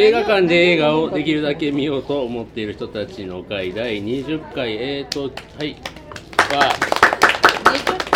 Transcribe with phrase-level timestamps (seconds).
[0.00, 4.76] 映画館で映画をできるだけ見ようと思っている人たちの会第20回。
[4.76, 5.76] えーとはい。
[6.52, 6.72] は
[7.64, 8.10] 20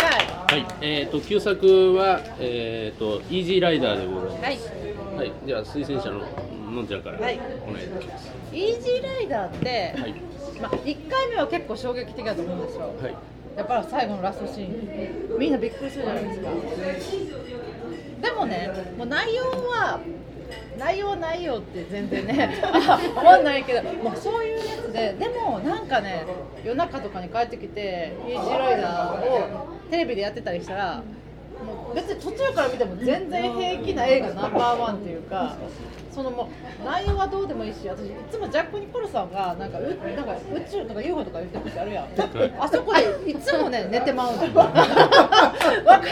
[0.47, 0.61] 回。
[0.61, 0.75] はい。
[0.79, 4.43] えーと旧作はえーとイージーライダーでございます。
[4.43, 4.57] はい。
[5.17, 6.21] はい、では推薦者の
[6.71, 7.37] のんちゃんからお願はいい
[7.81, 8.31] します。
[8.53, 10.15] イージーライダーって、はい。
[10.61, 12.93] まあ、1回目は結構衝撃的だと思うんですよ。
[13.01, 13.15] はい。
[13.57, 15.37] やっぱり最後のラストシーン。
[15.37, 16.49] みんなびっくりするじゃないですか。
[18.23, 19.99] でもねもう内容は
[20.77, 26.25] 内容ないよって全然ね あ思わないけどもうそういうやつででもなんかね
[26.63, 30.95] 夜中とかに帰ってきてイージーライダーをテレビでやってたりしたら
[31.65, 35.55] もう別に途中から見ても全然平気な映画ナンバーワンっていうか
[36.13, 36.49] そのも
[36.81, 39.89] う内容はどうでもいいし私いつもジャック・ニコルさんがなんかうな
[40.21, 42.07] んか宇宙とか UFO とか言ってる時あるやん。
[42.61, 44.75] あそこでいつもね寝てまうの わか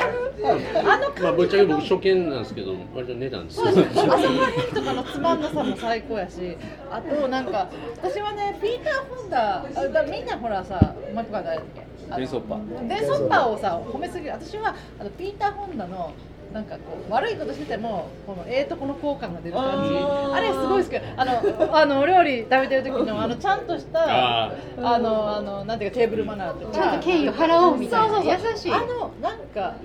[0.07, 0.31] る？
[0.43, 6.57] あのまあぶっちゃけ僕初見なんですけど割と寝たんですあそこら辺とかのつまんなさも最高やし
[6.91, 7.69] あとなんか
[8.01, 10.79] 私はねピーター・ホンダあだみんなほらさ
[11.13, 11.81] もう一個は誰だっけ？
[12.17, 12.87] デイソッパー。
[12.87, 14.31] デイソッパーをさ褒めすぎる。
[14.33, 16.11] 私はあのピーター・ホンダの
[16.53, 19.95] なんかこう悪いことしててもこのええとこの効果が出る感じ。
[19.95, 20.97] あれすごい好き。
[20.97, 26.73] あのあのお料理食べてる時のあのちゃんとしたああのあのなんていうかテーブルマナーとか。
[26.73, 28.19] ちゃんと敬意を払おうみたいな。
[28.23, 28.71] 優しい。
[28.73, 29.75] あのなんか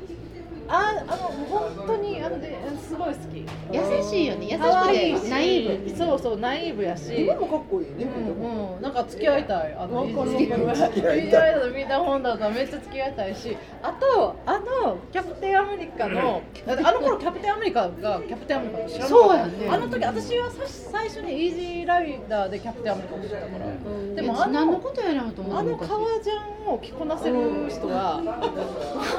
[0.69, 3.47] ああの本当にあのですごい好き。
[3.73, 4.47] 優しいよね。
[4.47, 5.97] 優しくてナイーブ。
[5.97, 7.25] そうそうナイーブやし。
[7.25, 9.75] 今もかっこいいね、うんうん、なんか付き合いたい。
[9.75, 10.45] あの、わかるわかる。
[10.45, 19.09] イージー付き合いたいイージーライダーとピーターホンダとめっちゃ付き合いたいし、あと、あの、キャプテンアメリカの、あの頃キャプテンアメリカがキャプテンアメリカと知らなかった。
[19.09, 19.69] そうやね。
[19.71, 24.15] あの時、私はさ最初にイージーライダーでキャプテンアメリカを知ったから。
[24.15, 28.21] でも、あ何のの、ことやろうと思あの革ジャンを着こなせる人は、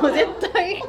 [0.02, 0.82] もう絶対。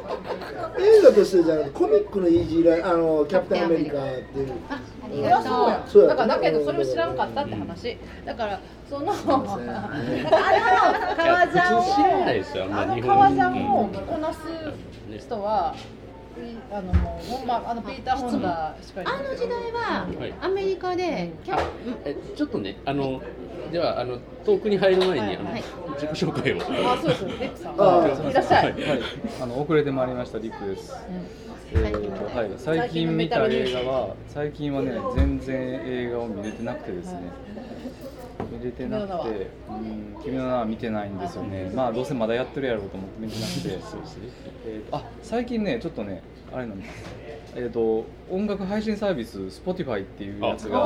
[0.79, 4.53] 映画としてじゃなくてコミックのイージーライあのキャプテンアメリカっていう。
[4.69, 6.07] あありがとう。
[6.07, 7.97] だからだけどそれを知らんかったって話。
[8.25, 8.59] だから
[8.89, 9.19] その あの
[11.17, 14.39] 革ジャンを普通知らないですよあの革ジャンを着こなす
[15.17, 15.41] 人。
[15.41, 15.99] はい
[16.71, 19.13] あのもうまあのピーター・ホンダしかいない。
[19.15, 21.63] あの時代ははいアメリカでキャプ
[22.05, 23.21] えちょっとねあの
[23.71, 25.63] ではあのトークに入る前に、あのはい。
[25.99, 26.91] 自己紹介を。
[26.91, 27.25] あそうです。
[27.25, 27.75] リックさん。
[27.77, 28.75] あいらっしゃい、
[29.41, 30.93] あの遅れてまいりましたリックです。
[31.71, 37.31] えーとはい、最近見た映画は最近はね全然映画を見れてなくてですね。
[38.51, 41.71] 見れてなくて、うん、君の名は見てないんですよね。
[41.75, 44.29] まあどうせまだやってるやろうと思って見てなくて、そうですね。
[44.65, 46.91] えーとあ最近ねちょっとねあれなんです。
[47.55, 50.85] えっ、と音楽配信サービス Spotify っていうやつがあ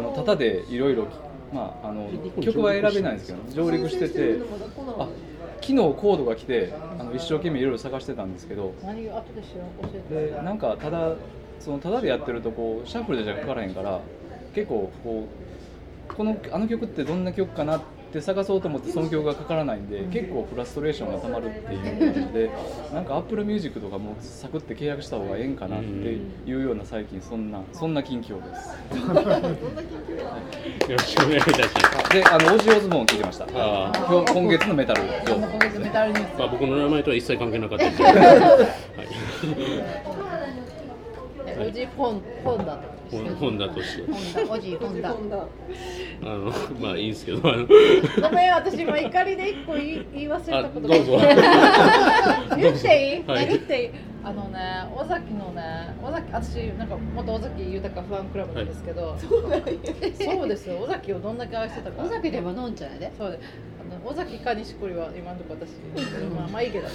[0.00, 1.06] のタダでいろいろ
[1.54, 2.10] まああの
[2.42, 4.38] 曲は選べないんですけど上陸してて。
[4.98, 5.08] あ
[5.60, 8.74] 昨日コードが来てあの一生懸命いろいろ探してたんですけど
[10.10, 11.14] でなんかただ
[11.58, 14.00] そのただでやってるとこうシャッフルでじゃかからへんから
[14.54, 15.26] 結構こ
[16.10, 17.86] うこのあの曲ってどんな曲かなって
[18.20, 22.50] 探そうと思ってその曲がかからないんで結構フラストレーションがたまるっていう感じで
[22.92, 28.70] なんか Apple Music とかもサクって契約した方がええんかなっていうような最近そんなそんな近況です。
[30.90, 32.10] よろしくお願いいたします。
[32.12, 33.44] であのオジオズボーン聞いてました。
[33.54, 35.40] あー今日今月のメタル情報。
[35.40, 36.38] 今月メタルニュース。
[36.38, 37.90] まあ、僕の名前とは一切関係なかったで。
[37.90, 38.16] すけど、は
[41.64, 44.02] い、おじポンポンだと本本だとして。
[44.10, 45.14] ホンダおじいホンダあ
[46.24, 47.66] のまあいいんですけどあの。
[47.66, 50.94] ごめん私今怒りで一個言い言い忘れたことが。
[50.94, 51.18] あどうぞ。
[52.56, 53.48] 言っていい、はい。
[53.48, 53.90] 言っていい？
[54.24, 54.58] あのね
[54.96, 59.36] 尾崎のね尾崎私なんか元尾崎豊ファンクラブなんですけど、そ
[60.44, 60.78] うですよ。
[60.78, 62.02] 尾崎をどんだけ愛してたか。
[62.02, 65.72] 尾崎でものんちゃんやでそうであの尾崎か錦織は今のところ私。
[66.34, 66.88] まあまあいいけど。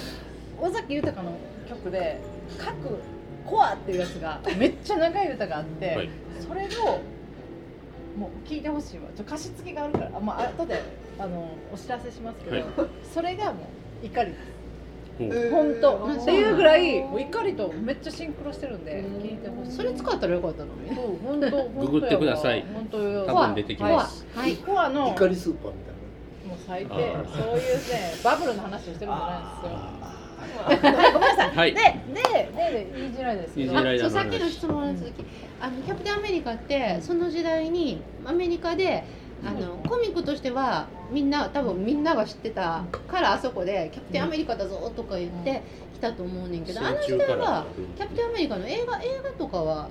[0.62, 1.32] 尾崎豊の
[1.68, 2.20] 曲で
[2.58, 2.74] 「各
[3.46, 6.08] コア」っていうやつがめっちゃ長い歌があって、はい。
[6.46, 7.00] それを
[8.18, 9.04] もう聞いてほしいわ。
[9.16, 10.10] ちょ歌詞付きがあるから。
[10.14, 10.82] あ、まあ後で
[11.18, 12.64] あのお知らせしますけど、はい。
[13.12, 13.68] それがも
[14.02, 15.50] う怒りです。
[15.50, 15.96] 本当。
[15.98, 19.72] うんっていうぐらいもう怒りとめっちゃシンクロしてるんで聞いてほしい。
[19.72, 20.94] それ使ったらよかったのに。
[20.94, 22.64] そう本当本当 ググってください。
[22.74, 24.26] 本当よ多分出てきます。
[24.34, 24.56] はい。
[24.56, 25.94] コアのもう怒りスーパーみたい
[26.66, 26.92] 最低。
[26.92, 27.26] あー。
[27.26, 29.76] そういうねバブルの話をしてるんじゃないんですよ。
[29.76, 30.19] はい
[30.64, 31.74] ごめんなさい、はい。
[31.74, 32.22] でで
[32.54, 33.72] ででイージーライダーですけど。
[34.00, 35.24] そうさっきの質問の続き、
[35.60, 39.04] あのキャプテンアメリカってその時代にアメリカで
[39.44, 45.62] あのコミックとしてはみんな多分みんなが知ってたからあそこで「キャプテンアメリカだぞ」とか言って
[45.94, 47.66] 来たと思うねんけど、あの時代は
[47.96, 49.88] キャプテンアメリカの映画映画とかは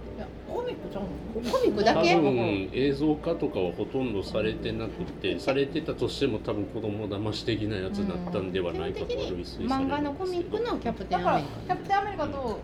[0.49, 1.09] コミックちゃうの？
[1.51, 2.15] コミックだけ？
[2.15, 9.69] 多分映像化とかはほとんどされてなくてされてたとしても多分子供騙し的なやつだったんではないかと類推されるんですけど。
[9.69, 12.59] 漫画のコミックのキャプテだからンアメリキャプテンアメリカと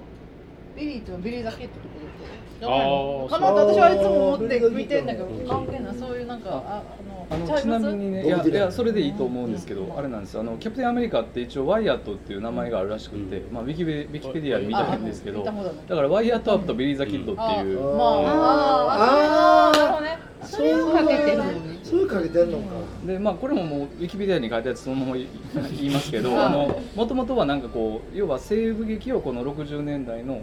[0.76, 2.15] ビリーっていうのはビリー・ザ・キッドってこと？
[2.62, 6.84] かなって私はいつも思って見てんだけどうん関係ないそういうなんかああ
[7.30, 8.54] あのちなみにねいやい。
[8.54, 10.42] やそれでいいと思うんですけど、あれなんですよ。
[10.42, 17.98] あのキャプテンアメリカって一応ワイヤットっていう名前があるらしくて、まあ、ウィキペウィキペディアで見たんですけどだからワイアット・アープとビリー・ザ・キッドっていう、うん。
[17.98, 21.42] まああーあそれをかけてる
[21.84, 22.64] そういうかけてんのか。
[23.06, 25.28] でまあこれももうウィキペディアに書いたやつそのまま言い
[25.82, 30.42] 言いますけどあのもともとはなんかこう要は西部劇をこの60年代の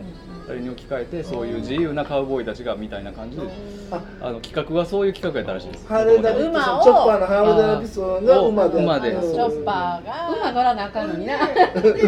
[0.48, 3.42] あれに置き換えてそういう自由なカウボーイたちがみたいな感じで
[3.90, 5.86] ああの企画はそういう企画やったらしいです。
[5.86, 9.10] ハーレー・ダビッドソンチ馬をョッパーのハーレー・ダビッドソンが馬で馬で。
[9.10, 9.18] う。
[9.18, 11.34] んチョッパーが馬乗らなあかんのにな。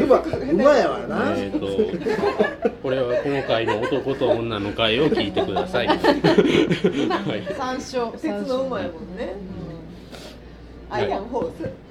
[0.05, 5.87] 馬馬やわな、えー、とこれはこの回の男と女の回を聞いてください。
[5.89, 5.99] はい、
[7.57, 9.37] 三勝鉄の馬やもんね。
[10.91, 11.84] アイアンホース。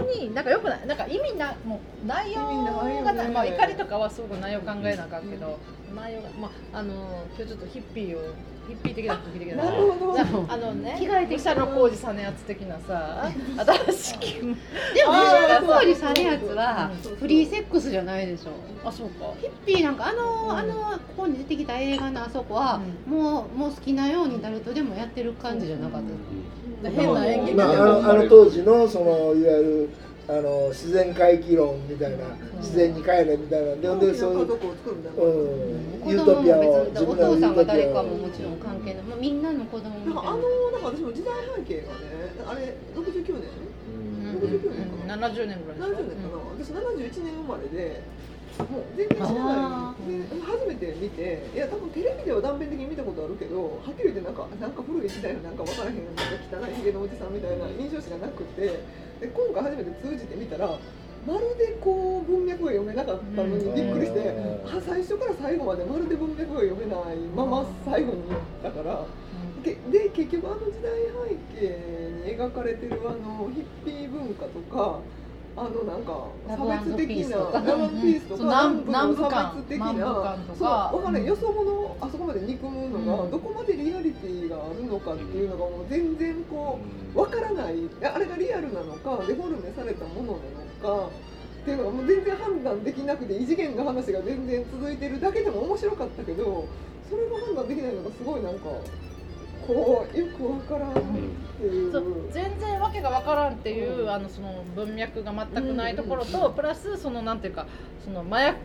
[0.00, 0.86] になんかよくない。
[0.86, 2.64] なんか意味なもう内容
[3.02, 3.34] がな、よね。
[3.34, 5.58] まあ、怒りとかはすごく内容考えなあかんけど、
[5.94, 8.34] 内容がまああの今日ちょっとヒッピーを
[8.68, 10.14] ヒッピー的な時的ななるほど。
[10.14, 11.54] なあのね着替えてきた。
[11.54, 13.30] 草野浩二さんのやつ的なさ
[13.88, 14.54] 新しきでも
[15.06, 18.50] あー西野浩二さんのやつはフリーセックスじゃないでしょ。
[18.88, 19.32] あそうか。
[19.40, 20.74] ヒッピーなんかあの、あの
[21.16, 26.08] ここに出てきた映画のあそこは、もうもう好きなように誰とでもやってる感じじゃなかった、
[26.88, 29.90] 変な演技まあ、あのあの当時のそのいわゆる
[30.28, 32.24] あの自然回帰論みたいな
[32.58, 35.10] 自然に帰れみたいなんで、でそういう、家族を作るんだ。
[35.10, 40.38] うん、子ユートピア供も別をにお父さんが誰かもをもちろん関係ない、まあ、みんなの子供みたいななんかあの
[40.70, 41.98] なんか私も時代背景がね、
[42.46, 43.50] あれ69年、
[43.90, 46.40] うん69年かな？70年ぐらいでしょ70年かな？
[46.54, 48.02] 私71年生まれで。
[48.68, 58.62] もう全然知らあないで初めて見ていや多分テレビでは断片的に見たことあるけどはっきり言ってなんかなんか古い時代のなんか分からへんなんか汚いひげのおじさんみたいな印象しかなくて
[59.20, 60.78] で今回初めて通じてみたら
[61.26, 68.22] まるでこう文脈が読めなかったのにびっくりして、う最初から最後までまるで文脈が読めないまま最後に
[68.62, 69.04] だから。
[69.62, 70.90] でで結局あの時代
[71.28, 75.00] 背景に描かれてるあのヒッピー文化とか
[75.56, 79.96] あのなんか差別的なラブピースとか南南部の差別的なそ
[80.54, 81.26] うかわかんない。
[81.26, 83.30] よそ者あそこまで憎むのがうん。
[83.30, 86.78] どこまでリアリティがあるのかっていうのがもう全然こ
[87.14, 87.74] うわからない。
[88.02, 90.38] あれがリアルなのかデフォルメされたもの
[90.82, 91.10] なのか
[91.62, 96.64] っていうのがもう全然判断できなくて異次元の話が全然続いてるだけでも面白かったけど
[97.10, 98.70] それが判断できないのがすごいなんか
[99.66, 101.92] こうよくわからんっていう。
[101.92, 107.66] そう全然わけがわからんっていう、あのその文脈が全くないところと、プラスそのなんていうか
[108.04, 108.56] その麻薬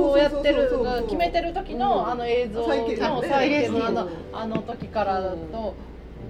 [0.00, 0.70] をやってる
[1.04, 3.28] 決めてる時の、うんあの映像の再現ね。
[3.28, 5.20] 再現のあのうんあの時から
[5.52, 5.74] と、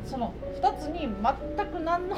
[0.04, 1.08] その二つに
[1.56, 2.16] 全く何の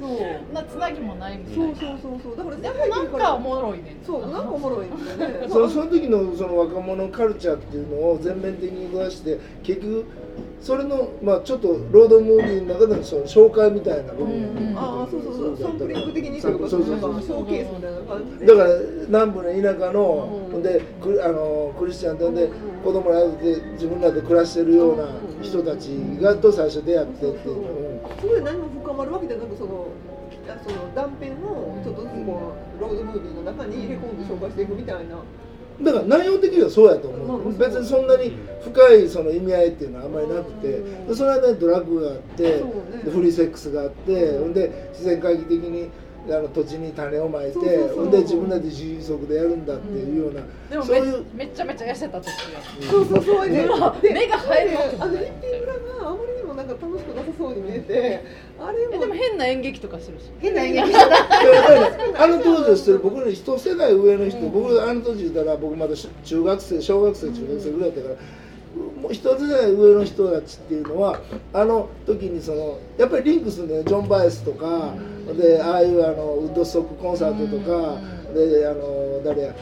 [0.00, 0.54] そう。
[0.54, 1.64] なつなぎもないみたいな。
[1.66, 2.36] そうそうそうそう。
[2.36, 3.96] だからでもなんかおもろいね。
[4.04, 5.46] そう なんかおもろいんだよね。
[5.48, 10.06] そその時のその若者カルチャーっていうのを全面的に出して結局
[10.60, 14.26] それのまあちょっとロードムービーの中でのその紹介みたいな部分。
[14.26, 14.78] うんうん。
[14.78, 15.58] ああそうそうそう。
[15.58, 18.46] サンプリング的にというかそうそうそうショーケースみたいな感じで。
[18.46, 18.70] だから
[19.08, 22.50] 南部の田舎の、うんでクあのクリスチャンでで
[22.84, 25.08] 子供らで自分らで暮らしてるような
[25.40, 25.88] 人たち
[26.20, 28.20] がと最初出会ってっていう、うん。
[28.20, 29.86] それで何も深まるわけじゃなくその
[30.48, 35.16] あその断片をちょっとずつこうロードムービーの中に入れ込んで紹介していくみたいな
[35.82, 37.52] だから内容的にはそうやと思う、う。
[37.52, 38.32] ん別にそんなに
[38.62, 40.82] 深いその意味合いっていうのはあんまりなくて、
[41.14, 42.62] その間にドラッグがあって、
[43.10, 45.88] フリーセックスがあって、ほんで自然回帰的に
[46.28, 47.96] あの土地に種をまいてそうそうそう。
[47.96, 51.24] ほんで自分らで自給足でやるんだっていうような、でもめそういう。
[51.34, 52.34] めっちゃめちゃ痩せた時や
[52.90, 53.48] そうそうそう。
[53.48, 58.24] で目が入るあのヒッピー村があまりにもなんか楽しくなさそうに見えて
[58.60, 60.30] あれえでもも変な演劇とかするし。
[60.40, 61.26] 変な演劇してたやっ
[61.96, 71.20] ぱりねあの当時をしてる僕の一世代上の人、僕あの当時言ったら僕まだ中学生小学生中学生ぐらいだったから、もう一世代上の人たちっていうのは
[71.52, 73.88] あの時にそのやっぱりリンクするんだよね。
[73.88, 74.94] ジョン・バイスとか、
[75.34, 78.00] でああいうあのウッドストックコンサートとか、
[78.34, 79.54] であの誰や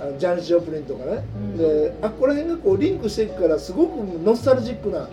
[0.00, 1.22] あのジャニス・ジョプリンとかね、
[1.56, 5.08] であここら辺がこうリンクしていくからすごくノスタルジックな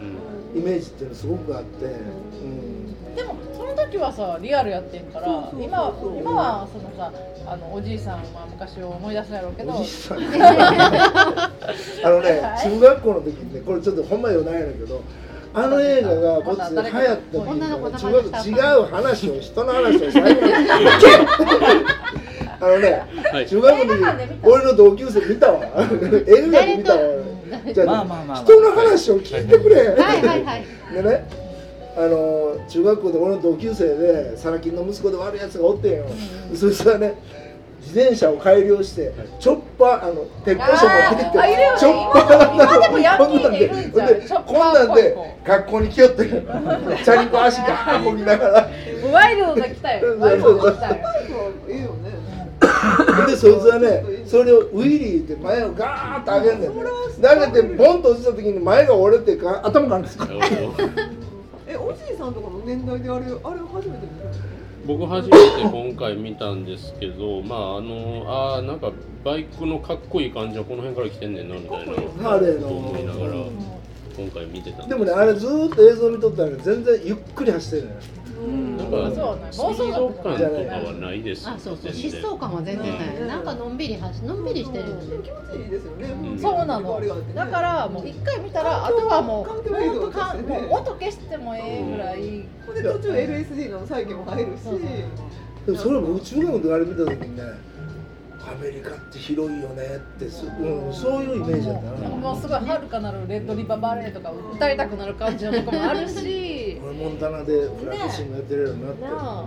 [0.56, 1.86] イメージっていうのすごくあって。
[1.86, 3.16] うん。
[3.16, 5.64] でもその時はさリアルやってんからそうそうそうそう。
[5.64, 7.12] 今は今はそのさ
[7.46, 9.74] あのおじいさんは昔を思い出すやろうけど。
[9.74, 11.52] おじさん あ
[12.10, 15.02] のね中学校の時にねこれちょっとほんまよないんだけど
[15.56, 20.54] あの映画がこっちで流行った時に中学違う話を人の話を最後に
[22.60, 25.60] あのねはい中学校の時に俺の同級生見たわ。
[26.28, 27.02] 映画館で見たわ。
[27.74, 28.44] じゃあまあまあまあまあ。
[28.44, 29.90] 人の話を聞いてくれ。
[29.90, 30.66] はいはいはい。
[30.94, 31.44] でね
[31.96, 36.06] あの中学校で俺の同級生でサラ金の息子で悪いやつがおってんよ、
[36.56, 37.14] そいつはね
[37.94, 41.38] 自転車を改良してチョッパーあの鉄工所持ってきて
[41.78, 44.08] チョッパー今でもヤンキーでいるんじゃん。
[44.08, 48.70] でチョッパーこんなんで学校に来よって チャリンコ足が運びながら。
[49.12, 50.96] ワイルドが来たよワイルドが来たよ
[51.70, 52.24] いいよね。
[53.28, 56.68] でそいつはねそれをウィリーって前をガーッと上げんね。
[56.70, 56.84] んね
[57.22, 60.28] 投げてボンと落ちた時に前が折れてか頭からですか
[61.68, 64.26] えおじいさんとかの年代であれあれ初めて見た。
[64.26, 64.53] の
[64.86, 68.92] 僕初めて今回見たんですけどまああのあーなんか
[69.24, 73.34] バイクのかっこいい感じはこの辺から来てんねんなみたいなハーレーのと思いながら
[74.18, 78.02] 今回見てたんでもねあれずーっと映像見とったらね全然ゆっくり走ってるのよ
[78.78, 78.92] なん。
[78.92, 79.48] かそうね。
[79.52, 81.92] スピード感とかはないですあそうそう。
[81.92, 83.28] 疾走感は全然ない。
[83.28, 85.02] なんかのんびり走のんびりしてるよね。
[85.24, 86.40] 気持ちいいですよね、うん。
[86.40, 87.02] そうなの。
[87.36, 92.46] だからもう一回見たらあとはもうもう音消してもええぐらい。
[92.74, 94.64] で途中 LSD の再現も入るし。
[94.64, 94.82] そうそう
[95.66, 97.44] でもそれも中学校であれ見た時にね
[98.46, 102.10] アメリカって広いよねってす、うん、そういうイメージだったな。
[102.10, 106.20] もうすごい遥かなるレッドリバーバレーとか歌いたくなる感じのとこもあるし。
[106.20, 106.43] 俺
[106.94, 109.46] モンタナでフラッシングやってるようになって、なあ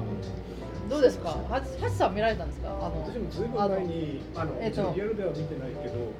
[0.88, 1.30] どうですか？
[1.30, 2.68] ははちさん見られたんですか？
[2.68, 4.92] あの私もずいぶん前にあの、えっと。
[4.94, 6.12] リアルでは見てないけど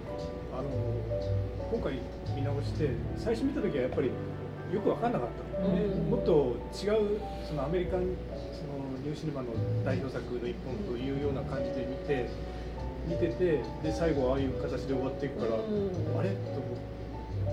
[0.56, 0.68] あの
[1.71, 1.99] 今回
[2.35, 4.11] 見直して最初見た時はやっぱり
[4.73, 6.11] よく分かんなかった、ねうん。
[6.11, 8.11] もっと違うそのアメリカン
[8.54, 9.54] そのニューシネマの
[9.85, 12.26] 代表作の一本というような感じで見て
[13.06, 16.35] 見ててで最後ああいう形で終わっていくから、あれ？
[16.35, 16.75] と思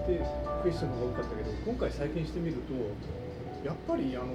[0.02, 0.18] って
[0.64, 2.74] クエスチョンが多かったけど今回再建してみると
[3.64, 4.28] やっぱりあの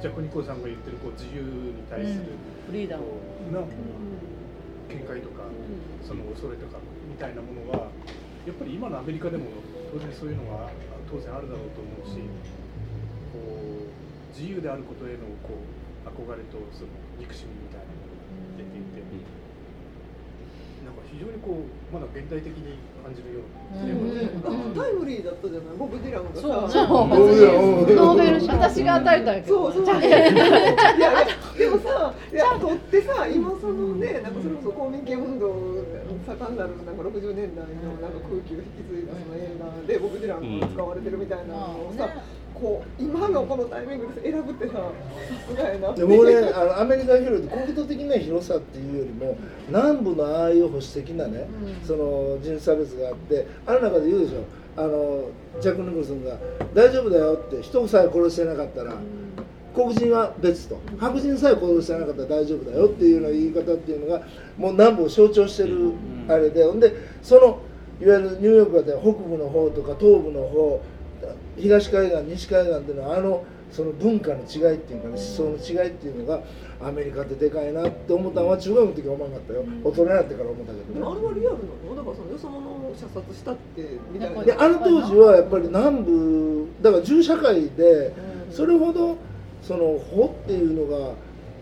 [0.00, 3.02] ジャック・ニコルさんが言ってるこう自由に対する、フリーダム
[3.50, 5.42] な見解とか、
[6.06, 6.78] その恐れとか
[7.10, 7.90] みたいなものは
[8.46, 9.44] やっぱり今のアメリカでも
[9.92, 10.70] 当然そういうのは
[11.10, 12.22] 当然あるだろうと思うし
[13.34, 18.22] こう自由であることへのこう憧れとその憎しみみたいなものが
[18.56, 18.97] 出ていて、
[21.12, 24.82] 非常にこうまだ現代的に感じるようなテーマだった。
[24.82, 25.76] あタイムリーだったじゃない？
[25.78, 26.40] ボブ・ディランがさ。
[26.42, 26.70] そう。
[26.70, 27.08] そう。
[27.08, 29.86] ノーベル賞私が与えたんやけどそう。
[29.86, 31.24] そういやいや
[31.58, 35.48] でもさいやとってさ今そのねなんかそれこそ公民権運動
[36.26, 42.08] 盛んなるなんか60年代のなんか空気を引き継いだその映画でボブ・ディランが使われてるみたいなのをさ、
[42.60, 44.80] こう今のこのタイミングで選ぶってささ
[45.48, 45.92] すがやな。
[45.92, 49.36] で僕ねあのアメリカ広い国土的な広さっていうよりも
[49.68, 51.46] 南部のああいう保守的なね、
[51.84, 54.44] その人種差別があってある中で言うでしょ
[54.76, 55.24] あの
[55.60, 56.36] ジャック・ニコルソンが
[56.74, 58.94] 「大丈夫だよ」って人さえ殺してなかったら、
[59.74, 64.22] 黒人は別と白人さえ殺してなかったら大丈夫だよっていうような言い方っていうのが
[64.56, 65.92] もう南部を象徴してる
[66.28, 67.60] あれでほんでその
[68.00, 70.80] いわゆるニューヨークで北部の方とか東部の方
[71.56, 76.40] 東海岸西海岸っていうのはあのその文化の違いっていうかね思想の違いっていうのが
[76.80, 79.64] アメリカってでかいなって思ったのは中学の時は思わなかったよ。
[79.84, 81.00] 大人になってから思ったけどね。
[81.00, 83.82] れはリアルなのだからそのよそ者を射殺したって
[84.12, 84.44] みたいな。
[84.44, 88.12] であの当時はやっぱり南部だから銃社会で
[88.50, 89.16] それほど
[89.62, 91.12] その法っていうのが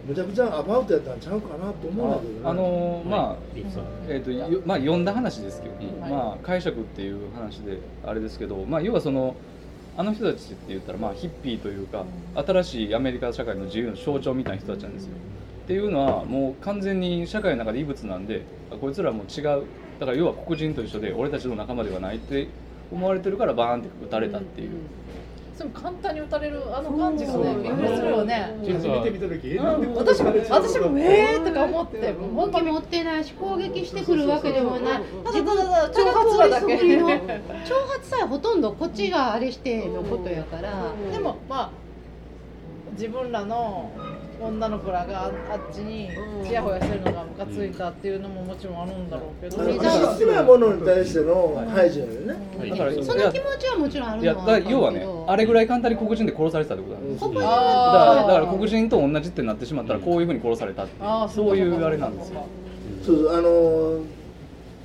[0.06, 2.40] むちゃくちゃアバウトやったんちゃうかなと思うんだけどね。
[2.44, 9.34] あのーまあリクさんえーとよまあ、読んだ話ですけど、うんまあ、解釈っていう話であれですけど、まあ、要はその
[9.96, 15.10] あの人たちって言ったら、まあ、ヒッピーというか新しいアメリカ社会の自由の象徴みたいな人たちなんですよ。
[15.64, 19.64] っていうのはもう完全に社会の中で異物なんであこいつらもう違う。
[19.98, 22.46] だから要は黒人と一緒で俺たちの仲間ではないって
[22.92, 24.70] 思われてるからバーンって撃たれたっていう。
[25.56, 28.56] でも簡単に打たれるあの感じがねびっくりするよね。
[28.62, 29.94] 初めて見た時、えなんでうん。
[29.94, 32.66] 私も私もえーとか思って本当に。
[32.66, 35.02] 武器持ってないし攻撃してくるわけでもない。
[35.24, 37.06] ただただただ挑発なだけ挑
[37.88, 41.70] 発さえほとんどこっちがあれしてのことやからでもまあ
[42.92, 43.90] 自分らの
[44.40, 45.32] 女の子らがああっ
[45.72, 46.10] ちに
[46.46, 52.70] ちやほやしてるのがムカついたっていうのももちろんあるんだろうけど、あのメジャー好きなものに対しての排除よね、はい。
[52.70, 57.28] だからその気持ちはもちろんあるのは要はねあれぐらい簡単に黒人で殺されてたってことなんですよ。
[57.28, 57.34] ほん。
[57.34, 61.04] だからだから黒人と同じってなってしまったらこういうふうに殺されたっていう。
[61.04, 62.46] あーそういうあれなんですよ。
[63.04, 64.00] そうあの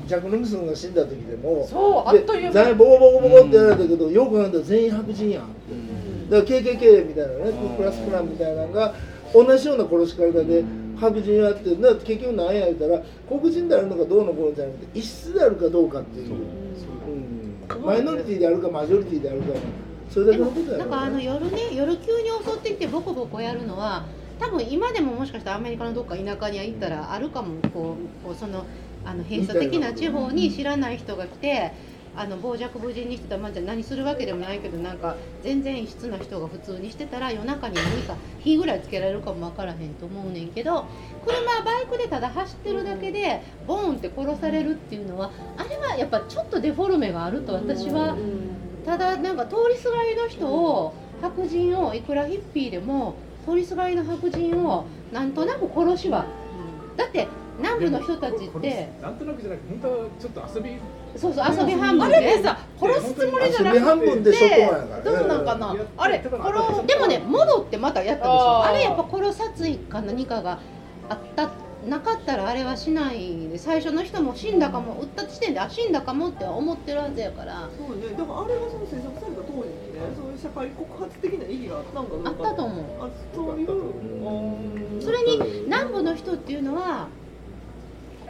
[0.07, 2.51] ジャック・ニクソンが死んだ時でもそうあっという間。
[2.51, 8.95] で全員ボコボコボコってやられたけど、よく考えたら全員白人やんって、だから KKK みたいなね、クラスクランみたいなのが
[9.33, 10.63] 同じような殺し方で
[10.99, 16.31] 白人やってだから結局何や言ったら黒人であるのかどうのこうのじゃなくて異質であるかどうかっていう。
[16.31, 17.79] う。
[17.79, 19.47] ん、マイノリティであるかマジョリティであるか
[20.09, 24.05] それだけのことやなんかあの夜ね夜急に襲ってきてボコボコやるのは
[24.39, 28.65] 多分今でももしかしたらアメリカのどっか田舎に行ったらあるかもこうこうその
[29.05, 31.71] あの閉鎖的な地方に知らない人が来て
[32.15, 40.85] あの傍若無人にしてたら、まあ、じゃあ何するわけでもないけどなんか全然異質な人が普通にしてたら夜中に何か火ぐらいつけられるかもわからへんと思うねんけど
[41.25, 48.17] 車バイクでただ走ってるだけでボーンって殺されるっていうのはあれはやっぱちょっとデフォルメがあると私は
[48.85, 53.15] ただなんか通りすがりの人を白人をいくらヒッピーでも
[53.45, 56.25] 通りすがりの白人をなんとなく殺しは。
[56.97, 57.27] だって
[57.57, 60.77] 南部の人たちってなんとなくじゃなくて本当はちょっと遊び
[61.17, 64.83] そうそう遊び半分あれでさ殺すつもりじゃな遊び半く分で外やから。
[64.83, 65.75] ねどうなんかな？
[65.97, 68.63] あれ殺でもね戻ってまたやったでしょ。
[68.63, 70.59] あれやっぱ殺殺意か何かが
[71.09, 71.49] あった
[71.87, 77.67] なかったらあれはしないで最初の人も死んだかも撃った時点であ死んだかもって思ってるはずやから。
[77.75, 85.01] そうね、だからあれがその制作された当時にね、そういう社会告発的な意義があったんかどうかあったと思うあそういう、うん。
[85.01, 87.07] それに南部の人っていうのは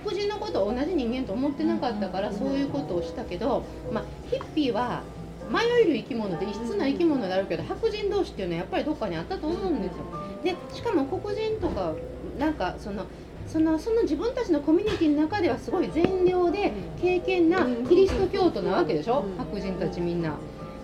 [0.03, 5.01] 黒人のことを同じ人間と思ってなかったからそういうことをしたけど、まあ、ヒッピーは
[5.49, 10.03] 迷える生き物で異質な生き物であるけど白人同士っていうのはやっぱりどっかにあったと思うんですよ。
[10.43, 11.93] でしかも黒人とか
[12.39, 13.05] なんかその
[13.47, 19.25] そのその自分たちのコミュニティの中ではすごい善良で敬虔なキリスト教徒なわけでしょ？
[19.37, 20.35] 白人たちみんな。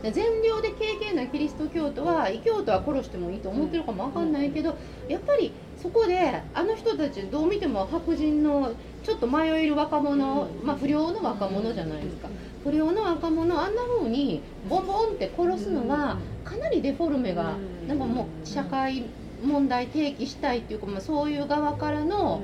[0.03, 4.75] で善良で敬虔なキリスト教徒は異教徒は殺してもいいと思ってるかもわかんないけど
[5.07, 8.71] やっぱりそこであの人たちどう見ても白人の
[9.03, 12.29] ちょっと迷える若者、まあ、不良の若者じゃないですか。
[12.63, 17.53] 不良の若者あんな風にボンボンって殺すのはかなりデフォルメが
[17.87, 19.05] なんかもう社会
[19.43, 22.41] 問題提起したいっていうか、まあ、そういう側からの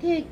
[0.00, 0.24] 提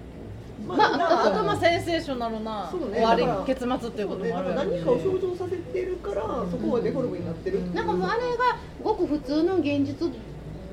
[0.67, 1.55] まああったと思う。
[1.55, 3.03] 頭センセーショナルなね。
[3.47, 4.55] 終結末っていうこともあるね。
[4.57, 7.75] 何かを象徴させてるから、そこはデフォルメになってるう。
[7.75, 10.11] なんかもうあれがごく普通の現実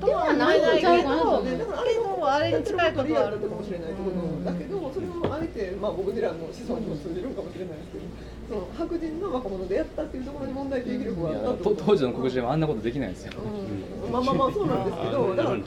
[0.00, 4.06] とはないけどね、だからあれもあれに近いことはあるかもしれないけど
[4.44, 8.04] だけどそれをあえて、まあ、僕らの子孫にも通じるかもしれないですけど。
[8.48, 13.32] その白人の若者でやったっていうところに問題提起力があいやったとと当時の黒人はあんなことできないんですよ。
[13.36, 14.10] うん。
[14.10, 15.58] まあまあまあそうなんですけどだから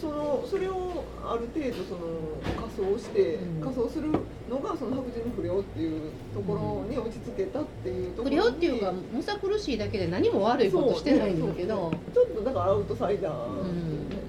[0.00, 2.00] そのそれをある程度その
[2.58, 4.10] 仮装して仮装する
[4.50, 8.40] のがその白人の不良っていうところに落ち着けたっていうところに。
[8.40, 14.23] 不良っていうかむさ苦しいだけで何も悪いことしてないんだけど、ちょっとだからアウトサイダー、ん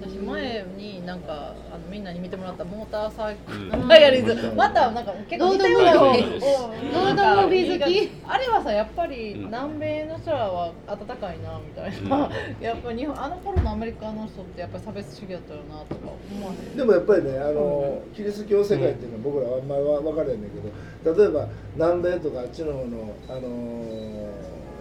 [0.00, 3.88] 私前になんかあのみんなに見てもらったモーターサイクルうん。
[3.88, 8.10] ダイアリーズまたなんか結構似てるようんロードムービー好き。
[8.26, 9.44] あれはさやっぱりうん。
[9.46, 12.30] 南米の人らは温かいなみたいな、
[12.60, 24.28] やっぱ日本あの頃のアメリカの人ってやっぱり差別主義だったよなとか思わでもやっぱりねあの、キリスト教世界っていうのは僕らはあんまり分からへんねんけど例えば南米とかあっちの方の、あの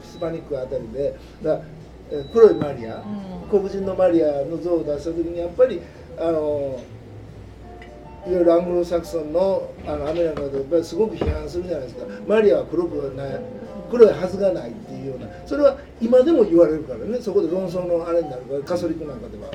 [0.02, 1.60] ヒスパニックあたりでだ
[2.12, 5.82] えー黒いマリア、うん黒人のマリアの像を出した時にやっぱり
[6.18, 6.80] あの
[8.28, 12.06] いろいろアングロサクソンのあのアメリカでやっぱりすごく批判するじゃないですか。
[12.28, 13.40] マリアは黒くはない
[13.92, 15.28] 黒いはずがないっていうような。
[15.46, 17.20] それは今でも言われるからね。
[17.22, 19.52] そこで論争のあれになるからカソリックなんかでは、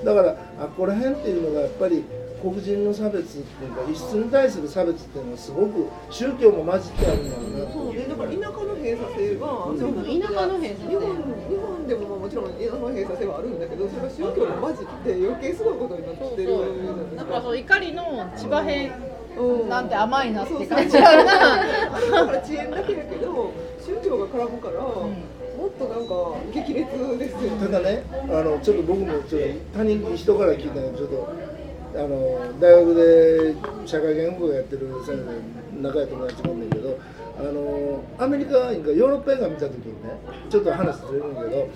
[0.00, 2.02] うん、だからあここら辺っていうのがやっぱり
[2.42, 7.30] 黒人の差別っていうか異質に対する差別っていうのはすごく宗教も混じってあるん。
[7.30, 7.94] だろうなそう。
[7.94, 18.02] ね、だから田舎の閉鎖性が、う田舎の閉鎖性日本日本でもまあもちろん田舎の閉鎖性はあるんだけど、それが宗教も混じって余計すごいことになってるだからそう怒りの
[18.36, 18.92] 千葉編
[19.38, 21.62] うんなんて甘いなって感じあるな
[21.94, 25.08] あれだから遅延だけやけど、宗教が絡むから、も
[25.68, 26.14] っとなんか
[26.52, 27.66] 激烈ですよね。
[27.66, 31.51] ただねあのちょっと僕もちょっと他人人から聞いたのちょっと
[31.94, 33.54] あの大学で
[33.86, 36.98] 社会言語学やってる先生仲良い友達もんねんけど
[37.38, 40.10] あのアメリカ映画ヨーロッパ映画見た時にね
[40.48, 41.68] ちょっと話ずれるんだけど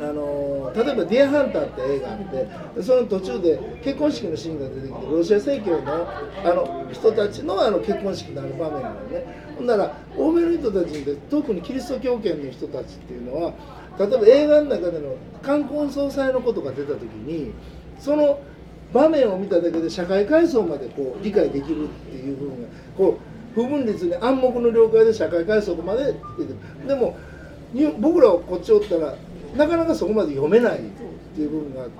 [0.00, 6.08] あの例えば「ディアハンター」って映画あってその途中で結婚式のシーンが出てきてロシア正教の
[6.44, 9.44] あの人たちのあの結婚式のある場面なのね。
[9.56, 13.52] ほんなら欧米の人たちで特にキリスト教圏の人たちっていうのは
[13.98, 17.52] 例えば映画の中での冠婚葬祭のことが出た時に
[18.00, 18.40] その
[18.94, 26.14] 場面を見ただけで社会階層までこう理解できるっていう部分がこう不分率に暗黙の了解で社会階層まで
[26.86, 27.16] でも
[27.98, 29.16] 僕らはこっちおったら
[29.56, 30.80] なかなかそこまで読めないっ
[31.34, 31.90] ていう部分があっ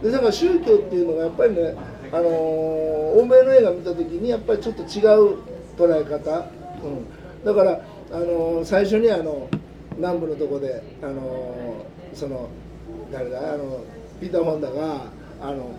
[0.00, 1.74] てでだから宗教っていうのがやっぱりね、
[2.12, 5.38] あの欧米の映画見た時にやっぱりちょっと違う
[5.76, 6.46] 捉え方、
[6.84, 7.80] うん、だから、
[8.12, 9.48] あの最初にあの
[9.96, 12.48] 南部のとこで、あのその
[13.12, 13.84] 誰だあの
[14.20, 15.06] ピーター・ホンダが
[15.40, 15.74] あの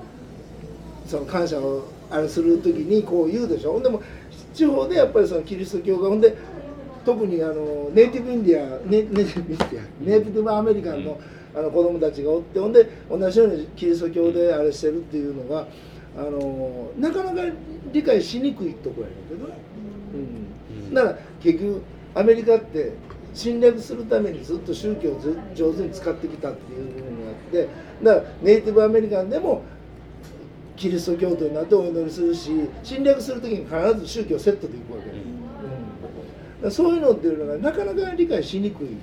[1.08, 3.74] その感謝をあれする時にこう言うでしょ。
[3.74, 4.02] ほんでも
[4.54, 6.36] 地方でやっぱりそのキリスト教がほんで
[7.06, 11.20] 特にあのネイティブインディアネネイティブインディアネイティブアメリカンの,、
[11.56, 15.68] あの子供たちがおってほんで同じようにキリスト教であれしてるっていうのが
[16.18, 17.42] あのなかなか
[17.94, 19.58] 理解しにくいところやねんけどね、
[20.88, 21.82] うん、だから結局
[22.16, 22.94] アメリカって
[23.34, 27.68] 侵略するためにずっと宗教をず上手に使ってきたっていう部分があって
[28.04, 29.62] だからネイティブアメリカンでも
[30.78, 32.52] キリスト教徒になってお祈りするし
[32.84, 35.10] 侵略する時に必ず宗教セットでいくわけ、
[36.66, 36.72] うん。
[36.72, 38.98] そういうのっていうのがなかなか理解しにくいっ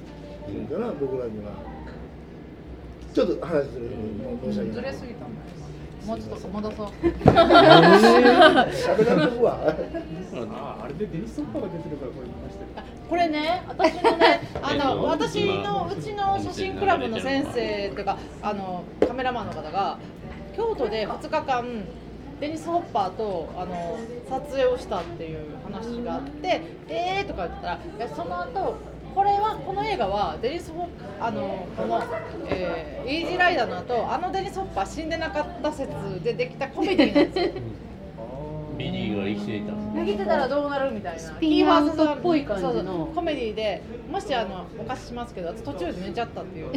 [0.47, 1.75] ていうかな僕らには。
[3.15, 3.91] ちょっと話する
[4.45, 4.75] 申し訳ない。
[4.75, 5.45] ずれすぎたんだよ。
[6.05, 6.19] もう。
[6.19, 6.87] ちょっと戻そう。
[7.23, 9.77] 喋らんとくわ
[10.51, 12.87] ああれでデニス・ソッパーが出てるからこれ見ましたよ。
[13.09, 17.61] これね、私のね、あえっとの私の今うちの写真クラブの先生って
[18.01, 19.99] いうか、あのカメラマンの方が
[20.57, 21.65] 京都で2日間
[22.41, 28.77] デニス・ホッパーとあの撮影をしたっていう話があって、えーとか言ったら、いやその後
[29.15, 32.03] これはこの映画はデニス・ホッあのこの、
[32.49, 35.91] えーイージーライダーの後あのデニス・ホッパー死んでなかった説
[36.23, 37.63] でできたコメディなんですよ。
[38.77, 39.73] ビリーが生きていた。
[39.73, 41.33] 投げてたらどうなるみたいな。
[41.35, 43.11] ピンアウトっぽい感じの。
[43.15, 46.71] コメディでもしあのお貸ししますけど私途中で寝ちゃったっていう。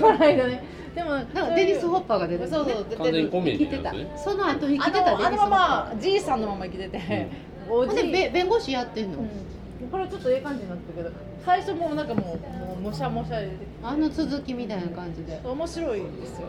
[0.00, 0.62] この間ね。
[0.94, 6.88] でもなんかデニス・ホッパーが出てるそうそう出完全にコメディなんですねその後生きあてたあのままじいさんのまま生きて。
[6.88, 7.28] て、
[7.68, 9.88] おーほんじいでべ弁護士やってんの、うん。
[9.88, 12.26] これちょっとええ感じになってるけど最初もうなんかもう
[12.58, 13.50] もうもしゃもしゃで。
[13.82, 15.40] あの続きみたいな感じで。
[15.44, 16.48] 面白いですよ。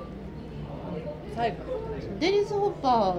[1.35, 1.57] 最後。
[2.19, 3.15] デニス・ホッパー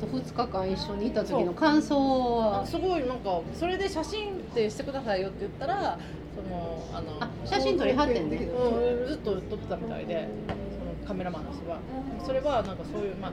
[0.00, 1.96] と2日間一緒にいた時の感想
[2.38, 2.66] は？
[2.66, 5.98] すごいなんかそれで写真ってしてくださいよって言ったら
[6.34, 8.36] そのあのあ写真撮りはってんね。
[8.36, 11.78] うん、ずっと撮ってたみたいでそのカメラマンの人は。
[12.24, 13.32] それはなんかそういうまあ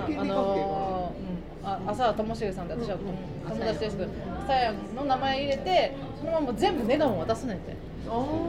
[0.00, 3.14] ああのーうん、あ浅田智重さんって私は友
[3.48, 4.10] 友達ですけど
[4.46, 7.76] さやの名前入れてそのまま全部値段を渡すねんて。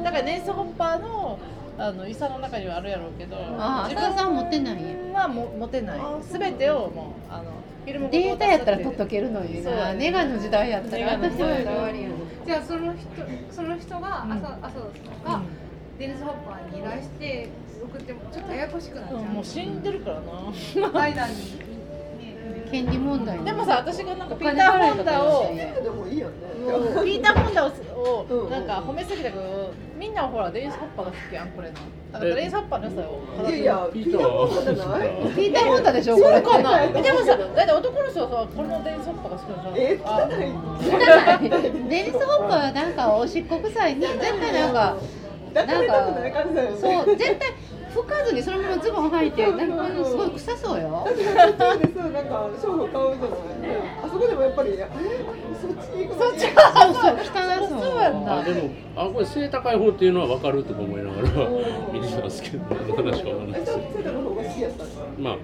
[0.03, 1.39] だからネイス・ホッパーの
[1.77, 4.77] あの遺産の中にはあるやろうけどあ浅田さん持ってない
[5.13, 5.99] はも持てない。
[6.31, 7.51] 全てをもうあの
[7.85, 11.05] フィルムデータやったら取っとけるのにそうなネガの時代やったら。
[11.05, 13.07] ネガの時代私は終わりやなじゃあその人
[13.51, 14.31] その人がうん。
[14.33, 14.69] 朝朝田
[15.31, 15.41] さん。
[15.41, 15.41] が
[15.99, 17.49] デニス・ホッパーに依頼して
[17.83, 20.91] 送ってもちょっとややこしくなっちゃう、うんもう死んでるからな。
[21.01, 21.65] 間に、ね、
[22.71, 27.69] 権利問題でもさ私がなんかおピーター・ホンダをピーター・ホンダを
[28.49, 31.75] なんか褒めすぎたけどみんなはほらデニス・ホッパーが好きやんこれの。
[32.11, 36.35] だからデニス・ホッパーの良さをいやいやピーターはじゃないピーター・ホンダでしょこれ。
[36.35, 40.27] そうかなでもさだって男の人はさこれのデニス・ホッパーが好きなんじゃえんあ
[41.89, 44.97] デニス・ホッパーはなんかおしっこ臭いに絶対なんか
[45.57, 47.53] ない感じだよねそう絶対
[48.01, 50.89] 拭かずにそのままズボン履いてなんかすごい臭そうよ。
[50.89, 54.87] なんか商品買うじゃないあそこでもやっぱりえ
[55.61, 56.25] そっちに行くの？
[56.29, 56.53] そっちそう
[56.93, 57.79] そう汚そう。
[57.81, 61.27] そうやんだあでもあこれ背高い方っていうのは分かるとか思いながら
[61.93, 63.77] 見てたんですけど話か分かんないえです
[65.19, 65.37] まあ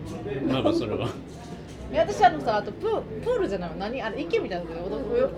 [0.47, 1.07] まあまあそれは
[1.93, 3.75] いや私あのさあとプープールじゃないの？
[3.75, 4.01] 何？
[4.01, 4.89] あれ池みたいなとこ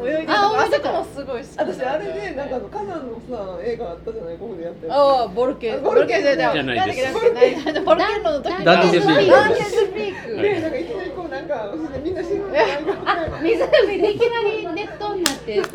[0.06, 1.00] で泳いでるあああそ泳いでたこ。
[1.00, 1.58] もすごい好き。
[1.58, 4.94] 私あれでなんかあの火山のさ映画あったじゃないここでやってる。
[4.94, 7.14] ああボルケボルケじゃじゃないです。
[7.14, 8.64] ボルケボルケーノの時。
[8.64, 9.28] ダンテスピーク。
[9.28, 10.42] ダンテスピーク。
[10.42, 15.70] でなんかいきなりこうなんかみんな死ぬなんか湖でいきなり熱湯になって焼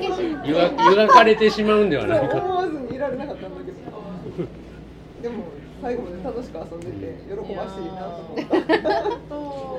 [0.00, 2.36] け死ぬ湯がかれてしまうんではないか。
[2.38, 3.74] 思わずにいられなかったんだけど。
[5.22, 5.44] でも
[5.84, 8.84] 最後まで楽しく遊んでて喜ばしいなと思った。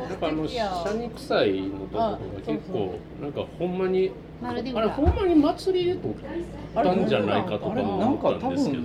[0.06, 6.14] なんかあのシャニ臭いのところが結構なんかほんまにまるでほらあれほんまに祭りで撮っ
[6.76, 8.84] たんじゃないかとか思ったんですけど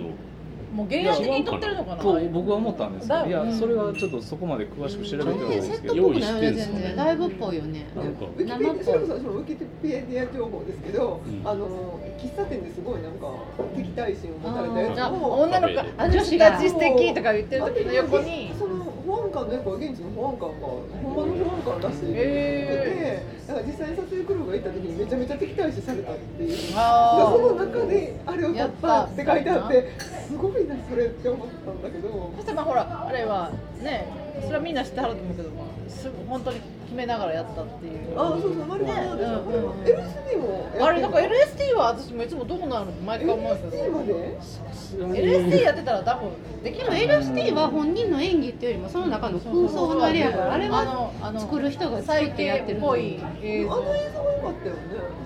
[0.72, 2.02] もう現役的に撮ってるのかな？
[2.02, 5.50] と僕は思ったんですけどいやそれはちょっとそこまで詳しく調べてないん。
[5.50, 5.94] です説けど。
[5.94, 6.96] 得力ないよね全然。
[6.96, 7.86] ライブっぽいよね。
[7.96, 8.24] なんか。
[8.24, 11.48] ウィキペディアそれこそ私もウィキペディア情報ですけど、うん。
[11.48, 13.26] あの喫茶店ですごいなんか
[13.76, 18.52] 敵対心を持たれたやつを女の子あ女子たち素敵とか言ってる時の横に。
[18.58, 20.66] その保安官の役は現地の保安官が
[21.02, 22.12] 本場の保安官らしい。
[22.12, 22.79] へで
[23.50, 26.72] だから実際に撮影クルーが行った時にめちゃめちゃ敵対視されたっていう。
[26.76, 29.90] あその中であれを撮ったって書いてあって
[30.28, 32.32] すごいなそれって思ったんだけど。
[32.36, 33.50] そしてまあほらあれは
[33.82, 34.06] ね
[34.44, 35.50] それはみんな知ってはると思うけど
[36.28, 38.18] 本当に決めながらやったっていう。
[38.20, 39.84] あそうそうマリファナでしょ、うん。
[39.84, 43.70] LSD もあれなんか LSD は私もいつもどうなるの毎回思うんで？
[43.70, 44.06] すけ LSD まど
[45.14, 46.30] で LSD やってたら多分
[46.64, 53.72] できでもない LSD は本人の演技っていうよりもその中の空想のあれやからあれはのあの作る人が作ってやってるっぽい映像。
[53.72, 54.80] あの映像ったよね。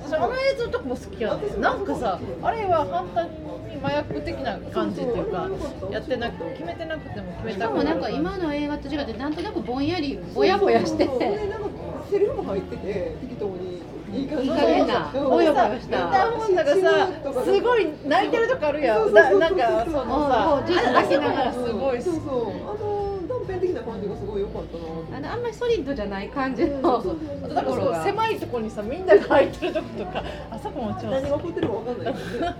[0.04, 3.28] 私あの映像とかも好きやねなんかさあれは簡単
[3.68, 5.48] に麻薬的な感じっていうか
[5.90, 11.38] やってなく決めてなくても決めしたかくもなんか今の映画と違ってなんとなくぼんやりぼやぼやしてそうそうそう。
[11.38, 11.68] でなんか
[12.10, 13.82] セリフも入ってて適当に
[14.12, 19.12] いい感じなうんぼやぼさやしたピーター・ホンダがさすごい泣いてるとこあるやん。
[19.12, 23.03] ななんかそのさ泣きながらすごいそうそうあの
[23.44, 24.78] 多分ンペン的な感じがすごい良かった
[25.12, 32.14] なあのあんまりソリッドじゃない感じのそうあとなんかすごい狭いところにさみんなが入ってるとことかあそこも超何が起こってるか分かんない。
[32.14, 32.54] ですね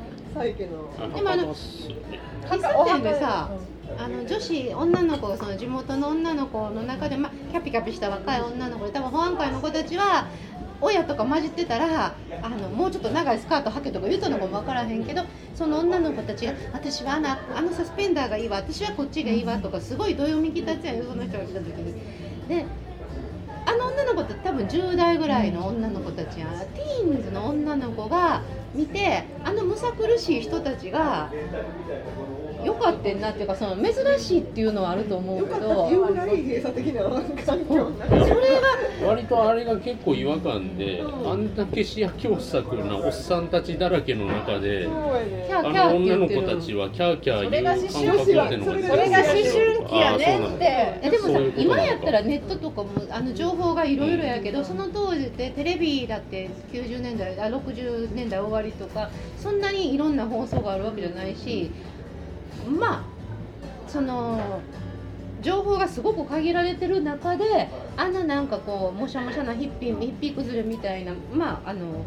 [1.14, 3.51] でもあの喫茶店でさ
[3.97, 10.27] あの女子女の子がその地元の女の子の中で、まあ、キャピキャピした若い女の子で多分保安会の子たちは
[10.85, 15.23] 親とか混じってたらあのもうちょっと長いスカート履けとか言うたのかも分からへんけど
[15.55, 21.94] その女の子たちが「私はあのあのサスペンダーがいいわ私はこっちがいいわ」とかすごいどよめき立つやんよその人が来た時に。
[22.49, 22.66] で
[23.66, 28.42] あの女の子って多分10代ぐらいの女の子たちやんティーンズの女の子が
[28.74, 31.30] 見てあのむさ苦しい人たちが
[32.64, 37.02] よかってんなっていうかその珍しいっていうのはあると思うけよかったっどていうぐらい閉鎖的な
[37.44, 44.88] 環境の中でそれが割とあれが結構違和感で、あんだけ視野狭窄なおっさんたちだらけの中で、
[45.46, 61.70] キャあーキャーっての女の子たちはキャーキャー言う感覚ってのが思それが思春期やねってえでもさ今やったらネットとかもあの情報がいろいろやけどその当時ってテレビだって90年代あ60年代終わりとかそんなにいろんな放送があるわけじゃないし
[62.79, 63.05] ま
[63.87, 64.61] あその
[65.42, 72.05] 情報がすごく限られてる中であんななんかこうもしゃもしゃなヒッピーヒッピー崩れみたいなまああの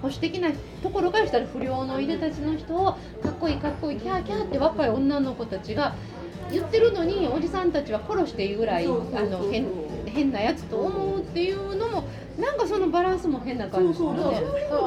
[0.00, 0.50] 保守的な
[0.82, 5.94] ところからしたら不良のいでたちの人をかっこいいかっこいいキャーキャーって若い女の子たちが
[6.50, 9.50] 言ってるのにおじさんたちは殺していいぐらいあの
[10.06, 12.04] 変変なやつと思うっていうのも
[12.38, 13.98] なんかそのバランスも変な感じ。
[13.98, 14.26] そうそう。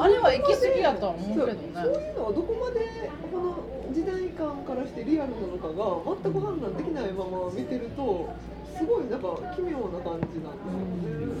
[0.00, 1.46] あれは行き過ぎやとは思そうう。
[1.48, 2.14] けどねそういう。
[2.18, 8.28] のはどこまでこの時代感からしてリアルなのかが全く判断できないまま見てると
[8.76, 11.34] すごいなんか奇妙な感じなんですよね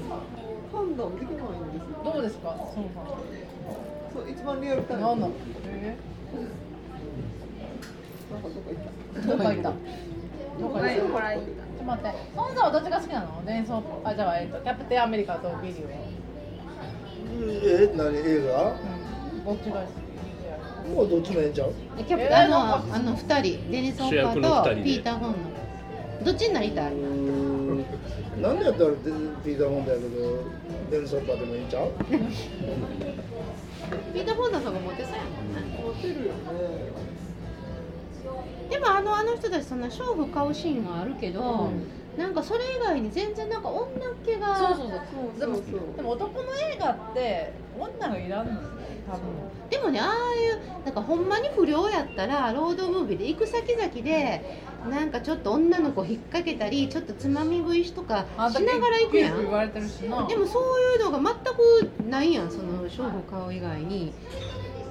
[0.72, 2.84] 判断できないんですよどうですかそう。
[4.14, 5.96] そう一番リアルタイムなんだなんかえ
[9.26, 9.72] どっか行った
[10.60, 12.18] どっか行ったどっか行ったと待って。
[12.34, 13.44] ソンさんはどっちが好きなの？
[13.44, 15.90] デンソーあじゃあ、えっと、キャプテンアメリカとビリーは
[17.30, 18.16] え何？
[18.16, 18.72] 映画？
[18.72, 18.74] う
[19.42, 19.44] ん。
[19.44, 20.04] どっちが好き？
[20.90, 21.72] もうどっちもええんちゃう？
[21.96, 23.70] でキャプテンあのあの2人。
[23.70, 25.36] デニス・ホッパーとピーター・フォンダの
[26.24, 26.94] どっちになりたい？
[26.94, 28.58] なん。
[28.58, 28.94] でやったらで
[29.44, 30.44] ピーター・フォンダやけど
[30.90, 31.92] デニス・ホッパーでもいいんちゃう？
[34.14, 35.60] ピーター・フォンダさんがモテそうやもんね。
[35.82, 36.34] モテるよね
[38.70, 41.70] でもあのあの人たちそんな娼婦買うシーンはあるけど、
[42.16, 43.88] なんかそれ以外に全然なんか女っ
[44.24, 45.40] 気がそうそうそう。
[45.40, 45.60] でも
[45.96, 46.38] でも男の
[46.74, 48.58] 映画って女がいらんのよ
[49.06, 49.20] 多分。
[49.70, 50.10] でもねああい
[50.82, 54.44] うなんかほんまに不良やったらロードムービーで行く先々で
[54.90, 59.38] なんかちょっと女の子引っ掛けたりちょっとつまみ食いしとかしながら行くやん。
[59.42, 60.26] 言われてるしな。
[60.26, 64.12] でもそういうのが全くないやんその勝負買う以外に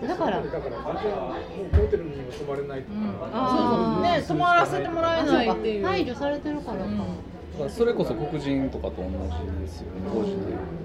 [0.08, 0.42] だから。
[0.42, 3.14] だからもうホテルにも泊まれないとうん。
[3.14, 4.18] か、あー。
[4.20, 5.50] ね泊まらせてもらえない。
[5.50, 5.86] っていう。
[5.86, 7.04] 排除されてるからか、うんだ
[7.60, 10.02] からそれこそ黒人とかと同じですよね。
[10.12, 10.38] 当時で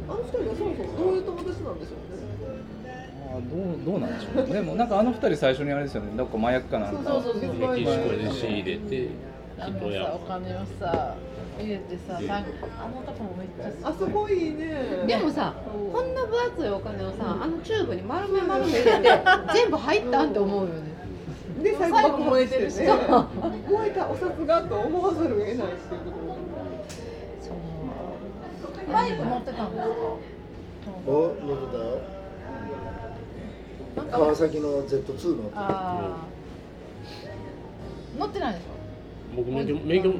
[0.09, 2.99] あの二人はそもそもどういう友達なんでしょうね。
[3.33, 4.53] あーどうどうなんでしょうね。
[4.53, 6.15] でもなんかあの二人最初にあれですよね。
[6.17, 7.11] なんか麻薬かなんか。
[7.11, 7.55] そうそうそう。
[7.55, 9.09] メキシコで仕入れて
[9.59, 9.79] あの。
[9.79, 10.05] 人や。
[10.05, 11.15] さお金をさ
[11.59, 12.21] 入れてさあ
[12.89, 15.05] の男もめっちゃあそこいいね。
[15.07, 15.55] でもさ
[15.93, 19.21] こんな分厚いお金をさあのチューブに丸め丸め入れて
[19.55, 20.89] 全部入ったんって思うよね。
[21.63, 22.77] で最最後後燃えてるし。
[22.81, 25.69] ね燃えたお札がと思わざるを得ないっていう
[28.93, 29.93] バイク乗ってたんですか
[31.07, 32.01] お乗ってたよ
[33.97, 38.63] なんか川崎の Z2 乗ってたあー乗ってないでし
[39.37, 40.15] 僕免許免許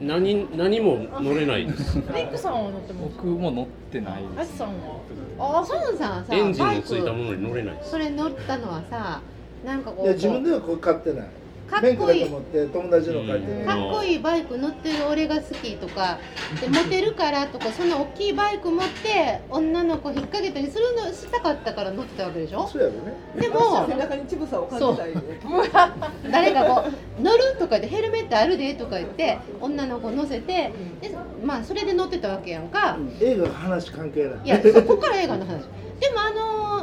[0.00, 1.98] 何何も乗れないです。
[1.98, 3.16] ょリックさんは乗ってます？
[3.16, 4.52] 僕も乗ってないアです。
[4.52, 5.00] シさんは？
[5.38, 7.90] ああそうさんさエンジンのついたものに乗れないです。
[7.90, 9.20] それ乗ったのはさ
[9.64, 11.28] なんかこいうや自分ではこれ買ってない
[11.70, 12.24] かっこいい。
[12.24, 16.18] だと思って友達の借りてかっこいいバイク乗ってる俺が好きとか
[16.60, 22.66] でモテるからとかそんな大きいバイク持って女の子引っ掛けたりするのしたかったから乗ってたわけでしょ？
[22.68, 23.14] そうやろね。
[23.40, 25.10] でもろ背中に乳房を感じたい。
[25.10, 25.16] ね
[26.30, 26.84] 誰かこ
[27.18, 31.10] う乗るとかでヘルメットあるでとか言って女の子乗せてで
[31.44, 32.96] まあそれで乗ってたわけやんか。
[33.20, 34.38] 映画の話関係ない。
[34.44, 35.62] いやそこから映画の話。
[36.00, 36.75] でもあの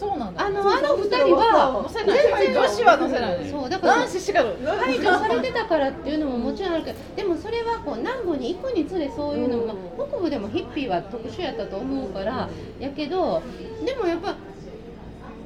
[0.00, 0.46] そうなんだ。
[0.46, 2.20] あのあの二人は乗せない。
[2.54, 9.74] 女子は乗せないそうだから男子しか乗排除されてたからっていうのももちろんあるけどでもそれはこう南部に行くにつれそういうのも、
[10.08, 13.42] 北部でもヒッピーは特殊やったと思うからやけど
[13.84, 14.36] でもやっぱ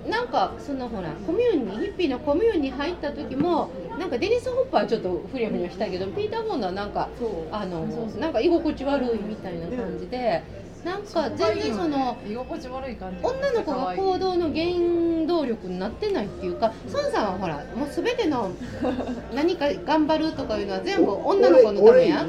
[0.08, 7.08] なんかそのほらコミューンにヒッピーのコミューンに入った時もなんかデニス・ホッパーはちょっとフリャフリャしたけどピーター・ボンドはなんか
[7.50, 7.86] あの
[8.20, 10.42] なんか居心地悪いみたいな感じで
[10.84, 12.16] なんか全然その。
[12.28, 18.50] 居心地悪い感じ女の子が行動の原動動力になってないっていうか孫さんはほらもう全ての
[19.34, 22.24] 何か頑張るとかいうのは全部女の子のためや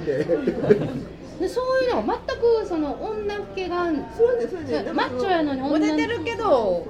[1.39, 3.91] でそういうのが全くその女っ気が
[4.93, 6.85] マッチョやのにモ女テてるけど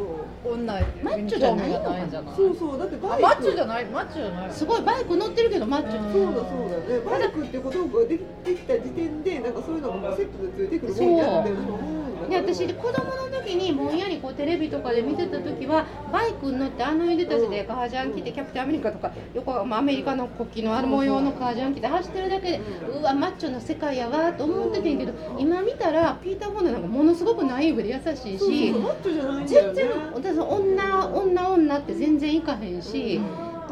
[0.53, 2.35] 女マッチョじゃないのかな。
[2.35, 3.25] そうそうだってバイク。
[3.25, 3.85] あマッチョじゃない？
[3.85, 4.51] マッチョじゃない。
[4.51, 6.11] すごいバイク乗ってるけどマッチョ。
[6.11, 6.77] そうだそうだ。
[6.93, 11.51] ねバイクってことができてきた時点でなんかそういうのがセットでついてくるもんやって。
[11.51, 11.81] 思う。
[11.81, 11.94] んだ
[12.29, 22.61] で私子供の時にぼんやりこうテレビとかで見てた時はバイクに乗ってあのいでたちで革ジャン着てキャプテンアメリカとか横浜アメリカの国旗のある模様の革ジャン着て走ってるだけで
[22.99, 28.73] うわマッチョな世界やわと思っててんけど今見たらピーター・フォンダなんかものすごくナイーブで優しいし
[29.45, 33.19] 全然私女女女って全然いかへんし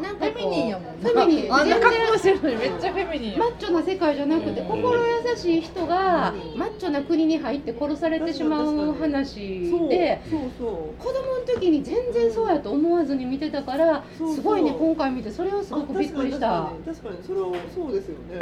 [0.02, 1.54] なんかフェミニンやもんフェミニン。
[1.54, 3.32] あんな全然格好してるのにめっちゃフェミニン。
[3.32, 16.64] やマッチョな世界じゃなくて心優しい人がマッチョな国に入って殺されてしまう話でそうそう子供の時に全然そうやと思わずに見てたからすごいね今回見てそれをすごくびっくりした。
[16.64, 18.40] あ確かにそれはそうですよね。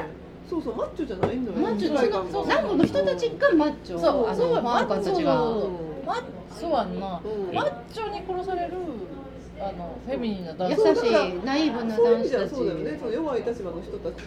[0.49, 1.59] そうそうマッチョじゃないんだよ。
[1.59, 1.97] マッチョ
[2.31, 3.99] その南部の人たちがマッチョ。
[3.99, 5.71] そうあそうマのマーカーたちがそ
[6.03, 6.07] う。
[6.07, 7.21] マッそうやんな。
[7.25, 7.55] うん。
[7.55, 8.73] マッチョに殺される
[9.62, 11.12] あのフェミニンな男優性しい
[11.44, 12.55] ナイーブな男子たち。
[12.55, 12.98] そうだよね。
[12.98, 14.25] その弱い立場の人たち。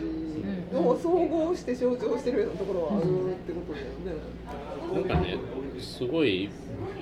[0.74, 4.22] を総合して象徴してるようなところはあるってことだよね、
[4.94, 5.38] なんかね
[5.80, 6.50] すごい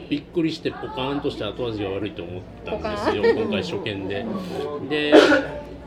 [0.10, 3.24] びっくりしてポカーンとして後味が悪いと思ったんですよ。
[3.24, 4.26] 今回初見で。
[4.89, 5.13] で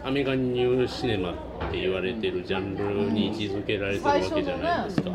[0.05, 1.35] アメリカンニューシネマっ
[1.71, 5.11] て言われてるジャンルに位置づけられてるわけじゃないですか、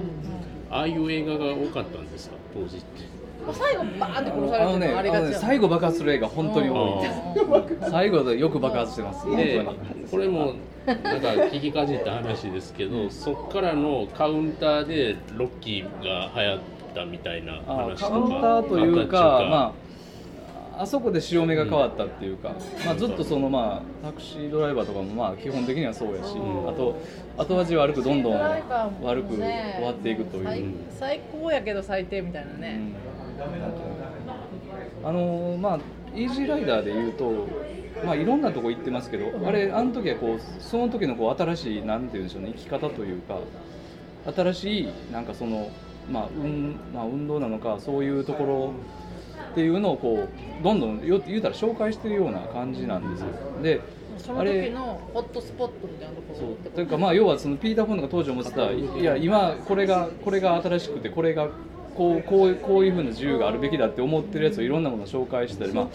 [0.70, 3.11] ああいう映画が多かったんですか当時って
[3.54, 7.02] 最後バーンって殺されてるあのねあのねのありがちや最後爆発する映画本当に多い。
[7.02, 9.30] で す最後でよく爆発してます。
[9.36, 10.06] で本当に。
[10.10, 10.54] これも
[10.86, 16.60] なんか聞きかじった話ですけどそっからのカウンターでロッキーが流行っ
[16.96, 19.74] たみたいなあ話とかカウンターというかま
[20.78, 26.70] ああそこで潮目が変わったっていうか、まあ、ずっとそのまあタクシードライバーとかもまあ基本的にはそうやし、うん。
[26.70, 26.98] あと
[27.38, 33.31] 後味悪くどんどん悪く終わっていくという、最最高やけど最低みたいなね、うん
[35.04, 35.80] あのまあ
[36.16, 37.48] イージーライダーで言うと、
[38.06, 43.40] まあ、いろんなとこ行ってますけど、あれあの時はこうその時のこう新しいなんて言うんでしょうね生き方というか
[44.36, 45.72] 新しいなんかその、
[46.12, 48.74] まあ運まあ、運動なのかそういうところ
[49.52, 53.28] っていうのをこうどんどんよ言うたら紹介してるような感じなんですよ。
[53.64, 53.82] で
[54.18, 56.82] その時のホットスポットみたいなところと？
[56.82, 61.48] いうかまあ要はそのピーター・フォンドが当時思ってたいや今これがこれが新しくてこれが
[61.96, 65.88] こうこうこういうふうな自由があるべきだって思ってるやつをいろんなものを紹介したり、まあ、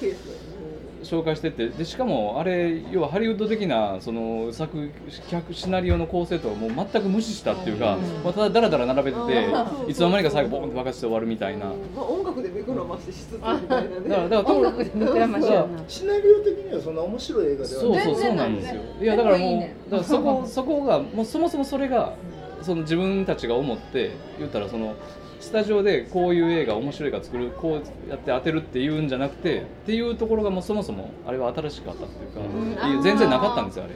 [1.03, 4.91] 紹介してってでしかもあれ要はハリウッド的なその作
[5.29, 9.49] 客シナリオの構成とはもう全く無視したっていうか、まあ、ただだらだら並べてて
[9.89, 11.67] いつの間にか最後ボーンって爆発して終わるみたいな。
[11.67, 14.09] まあ、音楽で目くらましてしつつみたいなね。
[14.09, 15.47] だからだから音楽で目くらまし
[15.89, 18.05] シナリオ的にはそんな面白い映画ではそうない。
[18.05, 18.81] そうそうなんですよ。
[19.01, 22.15] いやだからもうだからそこそこがもうそもそもそれが
[22.63, 24.95] その自分たちが思って言ったらその
[25.41, 33.95] スタジオでこういう映画面白い映画作るこうやって当てるっていうんじゃなくてっていうところがもうそもそもあれは新しかったっていうか、いや全然なかったんですよあれ。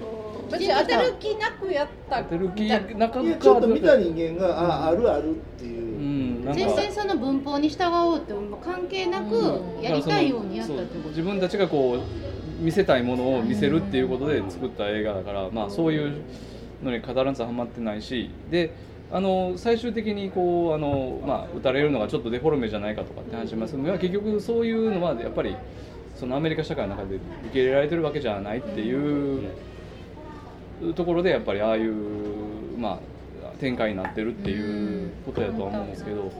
[0.52, 2.22] 別に当てる気なくやった。
[2.24, 3.36] 当てる気なかった。
[3.36, 5.98] ちょっと見た人間がああるあるっていう。
[5.98, 11.08] う、ん全然その文法に従おうって関係なくやりたいようにやったってこと。
[11.10, 16.12] 自分たちがこう見せたいものを見せるっていうことで作った映画だから、まあ、そういう
[16.82, 18.72] のに語らずはまってないしで
[19.12, 25.56] あの最終的にこうあの、まあ、打たれるのがちょっとデフォルメじゃないかとかって話しますけど結局そういうのはやっぱり
[26.14, 29.50] そのアメリカ社会の中で受け入れられてるわけじゃないっていう
[30.94, 31.94] ところでやっぱりああいう、
[32.78, 33.00] ま
[33.44, 36.30] あ、展開になってるっていうことやとは思うんですけど。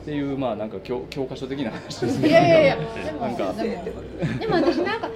[0.00, 2.28] っていうまあなんか教教科書的な話ですね。
[2.28, 5.10] いやいやいやでもなんかでもでも私なんか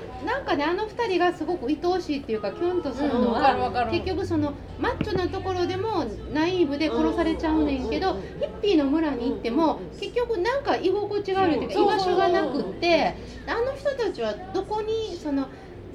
[0.44, 6.04] なんかねあの二人がすごく愛おしいっていうかキュンとするのはる結局そのマッチョなところでも
[6.34, 15.48] ナイーブで殺されちゃうねんけどヒッピーの村に行っても結局なんか居心地が悪いというか居場所がなくってあの人たちはどこにその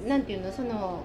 [0.04, 1.04] なんていうのその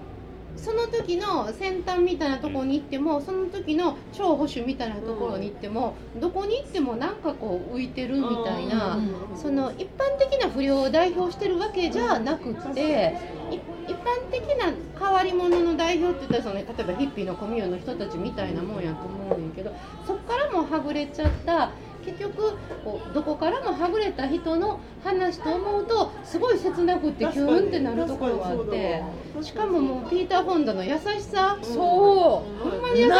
[0.56, 8.98] その時の先端みたいなところに行ってもその時の超保守みたいなところに行ってもどこに行ってもなんかこう浮いてるみたいな。
[9.36, 13.14] その一般的な不良を代表してるわけじゃなくって
[13.50, 19.72] い一般的な変わり者の代表って言ったらその、ね、例えばヒッピーのコミューンの人たちみたいなもんやと思うねんけど
[20.06, 21.72] そっからもはぐれちゃった
[22.06, 29.02] 結局こうどこからもはぐれた人の話と思うとすごい切なくってキューンってなるところがあって
[29.42, 31.58] しかももうピーター・フォンダの優しさ。
[31.60, 31.76] そう。
[31.76, 33.10] ほんまに優しい。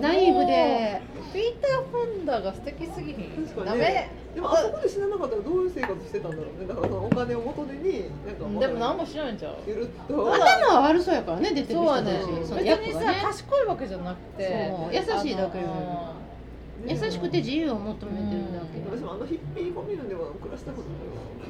[0.00, 1.00] ナイーブで。
[1.32, 3.46] ピーター・フォンダが素敵すぎひん。
[3.46, 3.66] 確かに。
[3.66, 4.10] ダメ。
[4.34, 6.66] でもあそこで死ななかったらどういう生活してたんだろうね。
[6.66, 9.54] だからそのお金を元手になんかでも何も知らんちゃう。
[9.66, 10.34] ゆるっと。
[10.34, 12.20] 頭は悪そうやからね出てる人たそうはね。
[12.42, 14.72] ちその別にさ賢いわけじゃなくて。
[14.92, 16.12] 優しいだけよあ
[16.86, 18.96] 優しくて自由を求めてるだけ。
[18.96, 20.88] 私もあのヒッピーコミューンでも暮らしたこと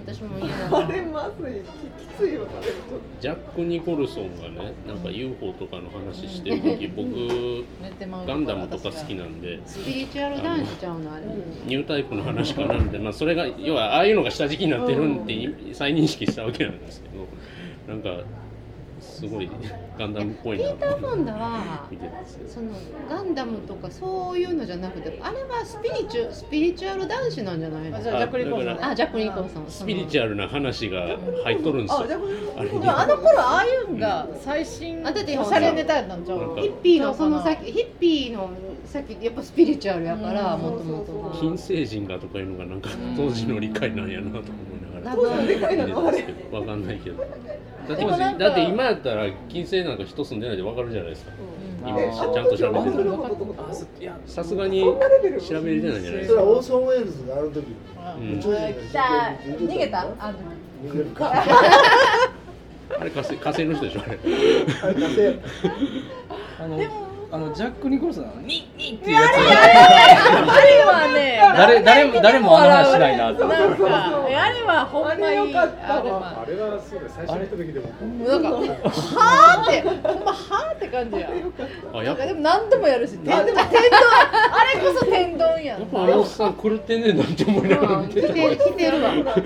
[0.06, 1.62] 私も嫌だないあれまずい。
[1.62, 2.46] ききついわ
[3.20, 7.64] ジャック・ニコルソンがねなんか UFO とかの話してる時僕
[8.26, 9.60] ガンダムとか好きなんで。
[9.66, 11.24] スピリチュアル男子ちゃうのあれ。
[11.66, 15.34] ニュータイプの話かなみたいな、まあ、それが要はああいうのが下敷きになってるんって
[15.72, 17.26] 再認識したわけなんですけど
[17.88, 18.24] なんか
[19.04, 19.50] すごい
[19.98, 20.64] ガンダムっぽいな。
[20.64, 21.88] ピーター・フォンダは
[22.48, 22.70] その
[23.08, 27.96] ガンダムとかそういうのじゃなくてあれはスピリチュスピリチュアル男子なんじゃないの？
[27.96, 28.66] あじゃあジャック・リコーソン。
[28.66, 29.66] ねあジャック・ニコルソン。
[29.68, 32.06] スピリチュアルな話が入っとるんですよ。
[32.08, 38.50] とああこれあれでもあの頃ああいうのが最新あだっておしゃれネタやったんちゃうヒッピーのその先ヒッピーの
[38.86, 40.62] 先やっぱスピリチュアルやからうん。
[40.62, 41.36] もともとは。
[41.38, 44.44] 金星人がとかいうのがなんか当時の理解なんやなと思い
[44.82, 45.16] ながら。
[45.16, 46.08] ラブでかいなの？
[46.08, 46.22] あれ。
[46.22, 47.24] 見てたんですけどわかんないけど
[47.88, 48.04] だって
[48.38, 51.32] だって今やったら金星なんか人住んでないでわかるじゃないですか。
[51.84, 51.88] うん。
[51.88, 53.04] 今ちゃんと調べてる
[54.26, 54.94] さすがに調
[55.60, 57.66] べれてないんじゃないですそれかはオーソン・ウェールズがある時
[58.18, 60.00] 逃げた？
[60.18, 60.38] あの。
[60.84, 61.32] 逃げるか。
[63.00, 64.18] あれ火星火星の人でしょあれ。
[64.82, 65.38] あれ火星。
[66.60, 67.03] あの
[67.34, 75.98] あのジャック・ニコルソンの「ニッニッ」っていうあやれはね誰誰も誰もあの話しないなってなんかあれはほんまにあれよかったわ。
[75.98, 81.28] あれはあれはそうだ最初見た時でももうなんかはーってほんまはーって感じや。
[81.28, 83.58] でも何でもやるし天丼あれこ
[85.00, 85.80] そ天丼やん。
[85.80, 89.10] やっぱあのおっさん狂ってんねんなって思いながら見てた来てる来てるわ。
[89.10, 89.42] 画面転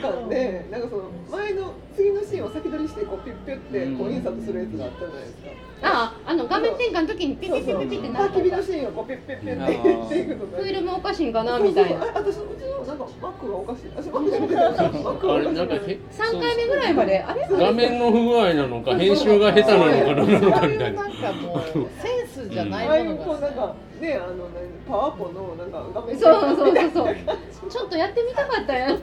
[0.00, 21.62] 換でなんかその前の次のシーンを先取りしてこうピュッピュってこうインサートするやつがあったじゃないですかああの画面転換の時にピピピピピってなって焚き火のシーンをこうピッピッピッって言っていくのフィルムおかしいんかなみたいな私うちのなんかマックがおかしい私マック見てるマックがあおかしいれなんかへ3回目ぐらいまであれ画面の不具合なのか編集が下手なのか何なのかみたいななんかもう
[22.02, 24.48] センスじゃなああいういものがこうなんかねあの
[24.86, 29.02] パワポのなんか画面そうそうそうそうちょっとやってみたかったやんで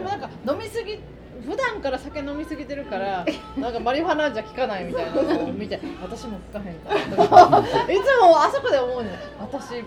[0.00, 0.98] もなんか飲みすぎ
[1.48, 3.24] 普段から酒飲みすぎてるから
[3.56, 5.22] なんかマリファナじゃ効かないみたいな。
[5.22, 7.24] のを見て私も吹かへんから。
[7.26, 7.30] と
[7.86, 9.12] かいつもあそこで思うねん。
[9.40, 9.82] 私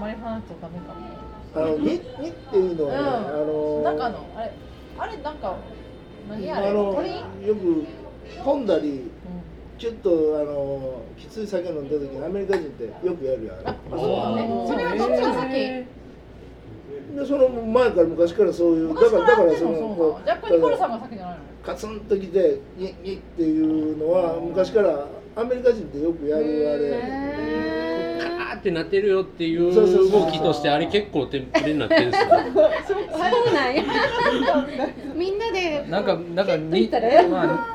[0.00, 1.14] マリファナとダメかも。
[1.56, 1.84] あのニ
[2.20, 3.06] ニっていうのはね、うん。
[3.06, 3.12] あ
[3.44, 4.52] のなんかあのあれ
[4.98, 5.54] あれなんか
[6.28, 6.68] 何あれ？
[6.68, 7.10] あの鳥？
[7.46, 7.86] よく
[8.48, 9.10] 飲んだり
[9.78, 13.56] ちょっとあのきつい酒飲んだ時にアメリカ人ってよくやるやん。
[13.68, 14.64] あそうだね。
[14.66, 15.84] それはどっちが先？
[17.14, 21.40] でその前から昔からそういうだからだからそのジャック・ニコルさんが先じゃないの？
[21.64, 23.60] カツンときてニッニッってい
[23.92, 25.06] うのは昔から
[25.36, 28.18] アメリカ人ってよくやるあれ。
[28.20, 32.28] カーってなってるよっていう動きとしてあれ結構テンプレになってるんですよ。
[32.86, 33.82] そうなんや。
[35.14, 37.73] みんなでなんかなんかにたらまあ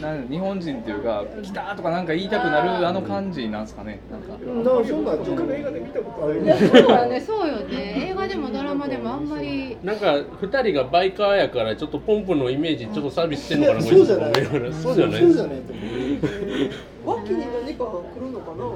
[0.00, 4.00] なん日本人っていうか「来た!」とかなんか言いたくなるあの感じなんですかね。
[4.10, 4.32] なんか。
[4.32, 4.38] な
[4.84, 6.40] そうなんちょっと映画で見たことある。
[6.40, 6.48] そう
[6.80, 8.08] よねそうよね。
[8.10, 9.76] 映画でもドラマでもあんまり。
[9.84, 14.34] なんか2人がバイカーやからちょっとポンプのイメージちょっとサービスしてんのかなそうじゃない。
[14.72, 15.20] そうじゃない。
[15.20, 15.58] そうじゃない。
[15.60, 15.84] と思う
[17.04, 18.64] 脇に何か来るのかな。
[18.64, 18.74] 脇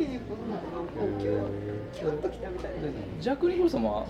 [0.00, 0.16] に来る
[0.48, 0.80] のかな
[1.18, 1.30] キュッ
[1.92, 2.80] キュッときたみたいな。
[2.80, 2.88] で
[3.20, 4.06] ジャック・ニコルソンも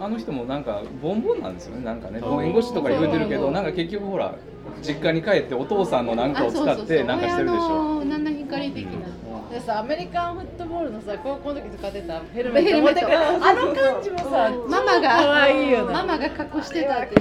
[0.00, 1.84] あの人もなんかボンボンなんですよね。
[1.84, 4.34] なんかね弁護士とか言うてるけどなんか結局ほら
[4.82, 7.98] 実家に帰ってお父さんのなんかを使ってなんかしてるでしょ。
[7.98, 9.08] 親の七光的な。
[9.50, 12.80] でさアメリカンフットボールのさ高校の時使ってたヘルメット。
[12.80, 15.92] 持ってくるあの感じもさママが可愛いよね。
[15.92, 17.20] ママが隠してたって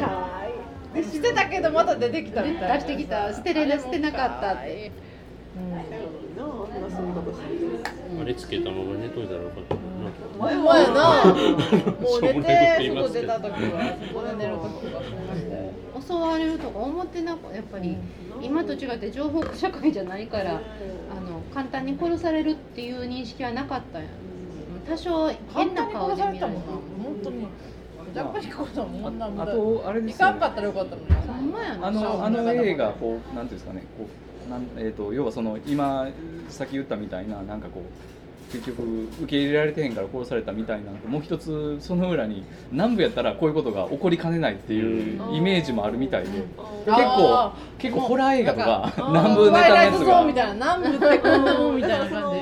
[0.99, 2.74] いしてたけどまた出てきたみたいな。
[2.76, 3.34] 出してきた。
[3.34, 4.91] 捨てれな捨てなかったって
[5.57, 5.59] う。
[5.59, 5.72] ん。
[5.72, 9.82] なああんあれつけたまま寝といたらよかったな。
[10.39, 17.97] 前 もやなもう寝て外出た時はそこで寝る時とかしましたよ襲われるとか思ってなくやっぱり
[18.41, 24.07] 今と違って情報社会じゃないからあの簡単に殺されるっていう認識はなかったんや
[24.88, 26.51] 多少変な顔で見られ本
[27.24, 27.47] 当に。
[28.13, 29.28] ジャックニコルソンもこんな。
[29.30, 30.32] 無駄あとあれですよね。
[30.32, 36.09] いかんかったらよかったのになほんまやなあのあの映画こうなんていうんですかねこうなんえー、と要はその今
[36.51, 46.43] さっき言ったみたいななんかこう結局受け入れられてへんから殺されたみたいなもう一つその裏に南部やったらこういうことが起こりかねないっていうイメージもあるみたいで結
[46.85, 46.93] 構
[47.33, 50.23] あ結構ホラー映画とか南部ネタのやつが。
[50.23, 52.33] ンみたいな南部ってこんなもんみたいな感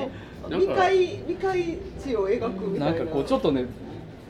[0.50, 2.90] じ未開未開地を描くみたな。
[2.90, 3.66] いんなかこうちょっとね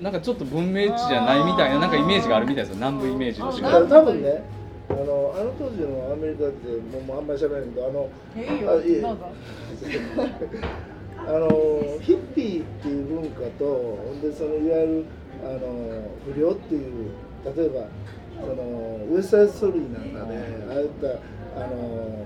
[0.03, 2.77] なんかちょっと文明地じゃないみたいななんかイメージがあるみたいですよ。
[2.77, 4.43] 南部イメージとして多分ね
[4.91, 9.19] あののあの当時のアメリカってもうもうあんまり喋らないけどあのいいあいうぞ
[11.19, 11.49] あの
[12.01, 15.05] ヒッピーっていう文化とほんでそのいわゆる
[15.45, 16.03] あの
[16.35, 17.11] 不良っていう
[17.57, 17.87] 例えば
[18.41, 20.39] そのウエストサイドストーリーなんかで
[20.75, 20.89] ああいっ
[21.55, 22.25] たあの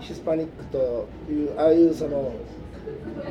[0.00, 2.34] ヒスパニックというああいうその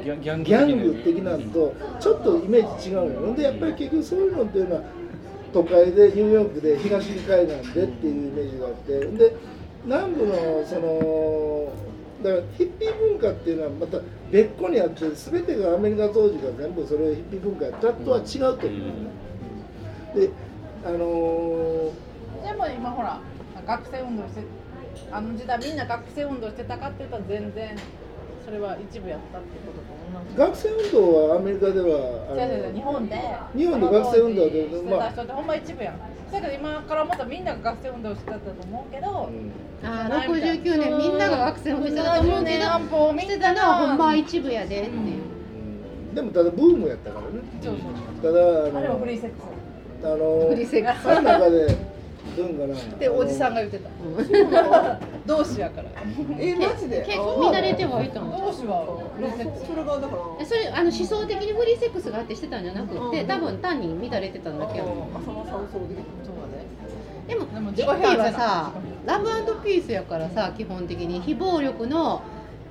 [0.04, 3.20] ギャギャングギャング的なのとちょっとイメージ違うのよ。
[3.20, 4.84] ほんでやっぱり結局そういうのっていうのは
[5.54, 9.36] 都会でニューヨークで東海岸でっていうイメージがあってで
[9.86, 10.34] 南部の
[10.66, 11.74] その
[12.24, 14.00] だからヒッピー文化っていうのはまた
[14.32, 18.78] 別個にあって全てがアメリカ当時が全部それヒッピー文化やったとは違うと思
[20.16, 20.30] う、で
[20.86, 21.92] あのー
[22.44, 23.20] でも今ほら
[23.68, 24.42] 学生運動して
[25.12, 27.76] あの時代みんな学生運動してたかって言ったら全然
[28.52, 33.16] それは一部やったってことと思います学生運動はアメリカではあの違う違う違う日本で。
[33.56, 35.96] 日本で学生運動であの当時してた人ってほんま一部やん。
[35.96, 39.30] だけど今からまたみんなが学生運動してたと思うけど、
[39.84, 42.66] あー69年みんなが学生をしてたと思うけど
[43.24, 45.20] してんなたのはほんまは一部やでってい
[46.12, 49.38] う、でもただブームやったからねそうそうただあのあれもフリーセック
[50.04, 51.68] あのフリーセックスあの中で
[52.36, 52.68] どういうん。
[52.68, 53.90] かなスでおじさんが言ってた。
[55.26, 55.90] 同志やから。
[56.40, 57.04] えマジで？
[57.06, 58.86] 結構乱れてはいたん同志は？
[59.66, 64.86] それがだからえそれあの思想的にフリーセックスがあってしてたんじゃなくて多分単に乱れてたんだけど。
[64.86, 66.66] 浅間山荘的そうだね
[67.28, 68.74] でもでもヒッピーはさ
[69.06, 69.26] ラブ
[69.64, 72.22] ピースやからさ基本的に非暴力の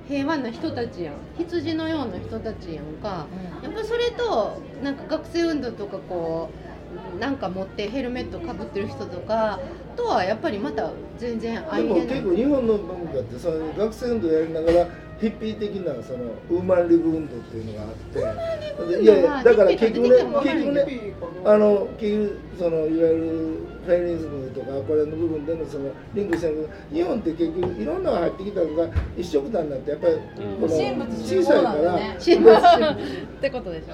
[0.07, 1.13] 平和な人たちやん。
[1.37, 3.27] 羊のような人たちやんか。
[3.63, 6.70] やっぱそれとなんか学生運動とかこう
[7.19, 9.59] なんか持ってヘルメットかぶってる人とか
[9.95, 14.87] とはやっぱりまた全然でも相入れない結構日本の文化ってその学生運動やりながら
[15.19, 21.13] ヒッピー的なそのウーマンリブ運動っていうのがあっていやいやだから結局ね結局ね
[21.45, 28.87] あの結局そのいわゆるフェミニズムとかこれの部分でのそのリンクしてる日本って結局いろんなのが入ってきたのが
[29.17, 30.21] 一緒くたになってやっぱりこ
[30.61, 31.71] の神仏集小さいから。
[31.71, 33.85] 合なんだね神仏ってことでしょ。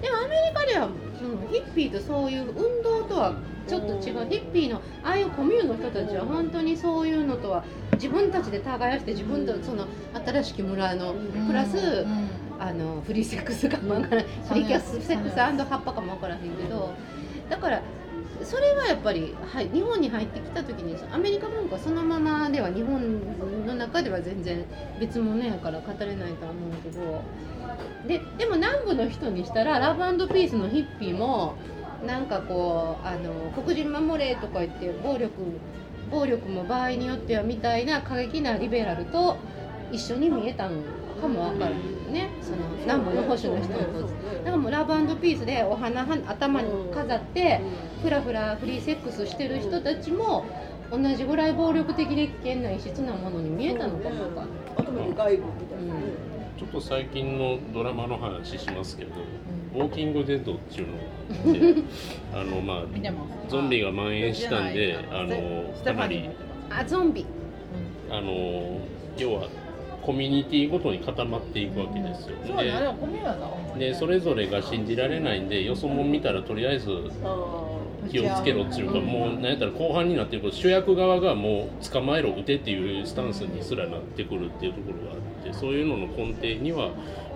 [0.00, 0.88] でもアメリカでは
[1.18, 3.34] そのヒッピーとそういう運動とは
[3.66, 4.28] ちょっと違う。
[4.30, 7.64] ヒッピーのああいうコミューンの人たちは本当にそういうのとは
[7.94, 9.86] 自分たちで耕して自分とその
[10.26, 11.14] 新しき村の
[11.46, 12.06] プラス、
[12.58, 16.94] あのフリーセックスかもわからないフリーキャスセックス葉っぱかもわからへんけど
[17.48, 17.82] だから
[18.48, 24.64] それはやっぱり、はい、日本に入ってきた時にアメリカ文化そのままでは日本の中では全然
[24.98, 27.22] 別物やから語れないとは思うけど
[28.06, 31.56] ででも南部の人にしたらラブピースのヒッピーも
[32.06, 35.32] なんかこうあの黒人守れとか言って暴力
[36.10, 39.36] 暴力も場合によってはみたいな過激なリベラルと
[39.92, 40.82] 一緒に見えたん
[41.20, 47.60] かもわからんねその南部の保守の人とだからもうラブピースでお花は頭に飾って
[48.02, 50.44] ふらふらフリーセックスしてる人たちも
[50.90, 54.46] 同じぐらい暴力的で危険な異質なものに見えたのかもわか。
[54.78, 56.00] あとなんか外部みたいなね
[56.58, 59.12] ちょっと最近のドラマの話しますけど、
[59.74, 61.82] ウォーキングデッドっていうので
[62.34, 62.84] あのまあ
[63.48, 66.28] ゾンビが蔓延したんであのかなり
[66.70, 67.26] あゾンビ。
[68.10, 68.80] あの
[69.18, 69.48] 要は
[70.08, 72.36] コミュニティごとに固まっていくわけですよ。
[72.46, 76.88] そうねあれはコミューンだででそれぞれが信じられないんでよそもん見たらとりあえず
[78.10, 86.88] 気をつけろっていうかもう何やったら後半になってると主役側がもう捕まえろ撃てっていうスタンスにすらなってくるっていうところがあってそういうのの根底には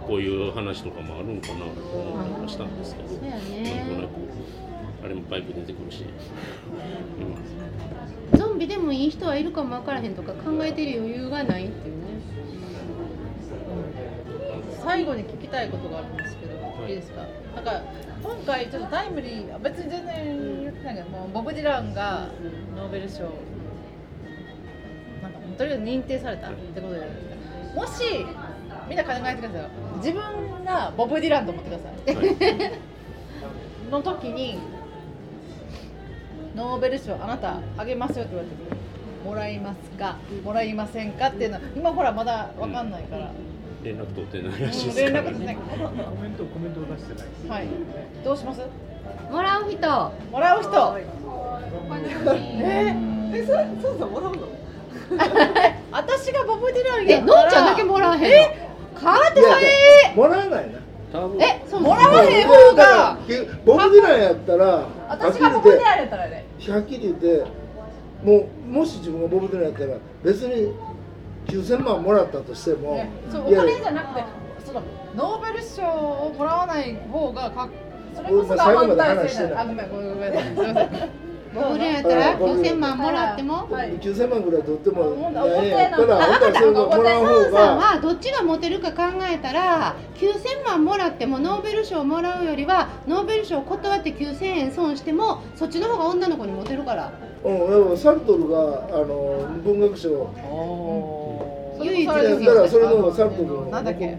[0.07, 4.09] こういう話とかもあるんかなと思ったりはしたんですけど、なんとなね
[5.01, 6.07] くあれもバイク出てくるし、
[8.33, 11.97] ゾンビでもいい人はいるかもわからへんとか考えてる余裕がないっていう。
[11.97, 12.02] ね
[14.83, 16.53] 最後に聞きたいことがあるんですけど、
[16.89, 17.23] い、いですか？
[17.55, 17.83] なんか
[18.23, 22.29] 今回ちょっとタイムリー別に全然言ってないけどもうボブ・ディランが
[22.77, 23.23] ノーベル賞
[25.23, 27.01] なんかとりあえず認定されたってことで
[27.75, 28.03] もし
[28.89, 29.69] みんな考えてくださいよ。
[29.97, 32.73] 自分がボブ・ディランと思ってください、はい。
[33.91, 34.59] の時に
[36.57, 38.55] ノーベル賞あなたあげますよって言われて
[39.25, 43.31] もらいますかもらいませんかっていうのは今ほらまだわかんないから、
[43.83, 45.13] 連絡取ってないらしいです。
[45.13, 45.57] から絡取ってない。
[45.57, 47.15] からコメントコメントを出して
[47.49, 47.59] ない。
[47.59, 47.69] はい。
[48.25, 48.61] どうします？
[49.31, 49.79] もらう人。
[50.31, 50.99] もらう人。
[52.63, 52.95] え
[53.35, 54.43] えそれそうさんもらうの？
[54.43, 54.49] ー、
[55.91, 58.23] 私がボブディランえのんやったらちゃんだけもらわへん
[58.95, 59.01] の？
[59.01, 60.13] かわい。
[60.13, 60.79] いもらわないな。
[61.13, 61.43] 多分。
[61.43, 63.19] え、そうもらわへん方が。
[63.65, 66.45] ボブ・ディランやったらはっ私きり言ってがボブディランやったらね。
[66.69, 67.45] はっきり言って
[68.23, 70.73] もうもし自分がボブ・ディランやったら別に
[71.47, 74.25] 9000万もらったとしても、ねそうお金じゃなくて、
[74.65, 74.83] その
[75.15, 77.69] ノーベル賞をもらわない方がか
[78.15, 80.33] それこそが反対性なあ、ごめんごめんごめん。
[80.33, 81.11] すみません。
[81.55, 83.71] ボブリアやったらボブリア9000万もらっても？
[83.71, 83.99] はい。
[83.99, 97.13] 9000万ぐらい取ってもほんななんやらほんならほんならそもらう方さんがはどっちがモテるか考えたら9000万もらってもノーベル賞もらうよりはノーベル賞断って9000円損してもそっちの方が女の子にモテるから。
[97.45, 100.09] うんサルトルがあの文学賞。
[100.09, 101.22] そ
[101.93, 102.07] 唯一
[102.47, 104.19] だからそれのサルトルのなんだっけ？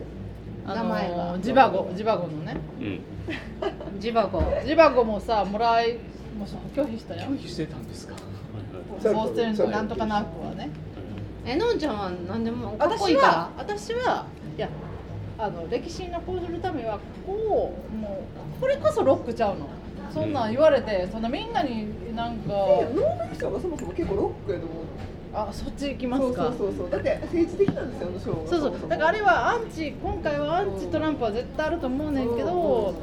[0.66, 1.16] あ名前が。
[1.34, 2.58] のジバゴジバゴのね。
[2.80, 4.00] うん。
[4.00, 4.44] ジバゴ。
[4.66, 5.94] ジバゴもさもらい
[6.38, 6.48] もう
[6.78, 7.34] 拒否したやん。
[7.36, 8.16] 拒否してたんですか？
[9.02, 10.70] サルトルボーステンとなんとかなくはね。
[11.46, 14.26] えのんちゃんは何でもかっこい私はいか私は
[14.58, 14.70] いや
[15.38, 18.24] あの歴史に残るためはこうも
[18.58, 19.68] うこれこそロックちゃうの。
[20.14, 24.84] そんなん言われてそんなみんなになんかいやノーベル賞がそもそも結構ロックやと思う
[25.34, 26.44] あそっち行きますか。
[26.46, 28.90] そうそうそうだって政治的なんですよあの賞がそうそう。
[28.90, 32.96] だからあれはアンチ今回はアンチトランプは絶対あると思うねんけど。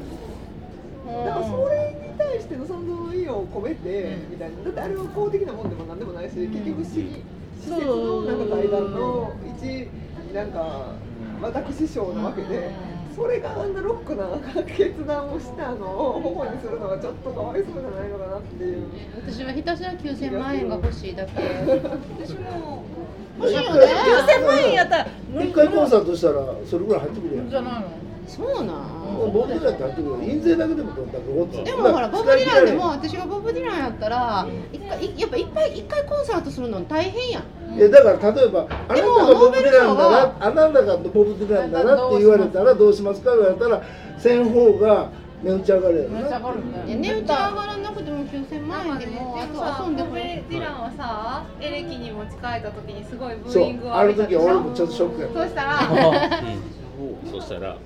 [1.07, 1.25] うん。
[1.25, 4.31] だからそれに対しての存在の意を込めてうん。
[4.31, 4.63] みたいな。
[4.63, 7.23] だってあれは公的なもんでもなんでもないし結局市うん
[7.61, 9.87] 施設のなんか財団の一
[10.33, 10.93] なんか
[11.41, 12.71] 私賞なわけで
[13.15, 14.25] それがあんなロックな
[14.65, 15.85] 決断をしたの
[16.15, 18.83] を保護にするのがちょっとかわいそうじゃないのかなっていう。
[19.25, 21.31] 私はひたすら9000万円が欲しいだけ。
[21.33, 22.83] 私も
[23.39, 23.85] 欲しいよね。
[24.39, 25.07] 9000万円やったら
[25.43, 27.49] 一回コンサートしたらそれぐらい入ってくるやん。
[27.49, 28.10] じゃないの？
[28.27, 29.31] そうなん？
[29.33, 37.43] ボブ・ディランって入ってくる印税だけでもどんだけごっつでもほらボブ・ディランでも私がボブ・ディランやったら一回いやっぱいっぱい一回コンサートするの大変やん。
[37.77, 43.31] いやだから例えばあなたがボブ・ディランなノーベル賞らあなたがボブ・ディランならって言われたらどうしますか？
[43.35, 43.81] 言われたら
[44.17, 45.09] せん方が
[45.43, 46.95] 値打ち上がるやろめっちゃ上ながるよね。
[46.95, 54.29] 値打ち上がらなくても9000万円でもあと遊んでボブ・くれディランはさエレキに持ち帰った時にすごいブそうーイングをあの浴びた。
[54.29, 55.43] でしょ時は俺もちょっとショックやった。
[55.43, 55.79] そしたら
[57.23, 57.31] うん。
[57.31, 57.77] そしたら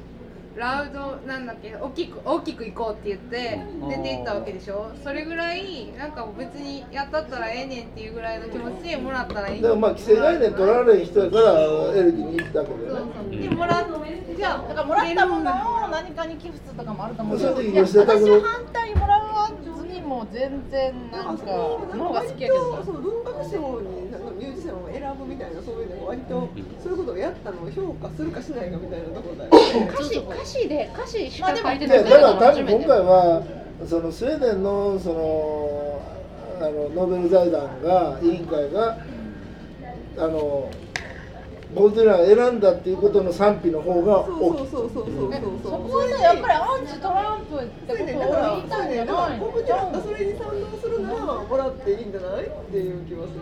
[0.55, 1.75] ラウドなんだっけ？
[1.75, 4.91] 大きく大きく行こうって言って出て行ったわけでしょ？
[5.03, 11.51] それぐらいなんか別にやったったらええねんっていうぐらいの気持ちでもらったらいいだからまあ既成概念取られん人やから
[11.95, 12.77] エレキに行ったけど
[13.29, 13.49] ね。
[13.49, 13.85] もらっ
[14.37, 15.51] じゃあだからもらったもの
[15.85, 26.49] を何かに寄付するとかもあると思うけど私は反対にもらわずにも全然なんかの方が好きやけど文学賞にミュージシャンを選ぶみたいなそういうのが割と
[26.83, 29.89] そういうことをやったのを評価するかしないかみたいなところだよね。
[29.93, 30.67] 歌詞 歌詞。
[30.67, 33.41] で歌詞しか書いていないやだから単に今回は
[33.87, 35.99] そのスウェーデンのその
[36.59, 38.97] あのノーベル財団が委員会が
[40.17, 40.69] あの
[41.73, 44.67] ボブ・ディラ選んだっていうことの賛否の方がそう大きい。
[44.71, 52.45] そうそうそうそうそうそこはねやっぱりアンチトランプってそれでことをだから言いたいんじゃないボブ・ディランがそれに賛同するならもらっていいんじゃない？
[52.45, 53.41] っていう気はする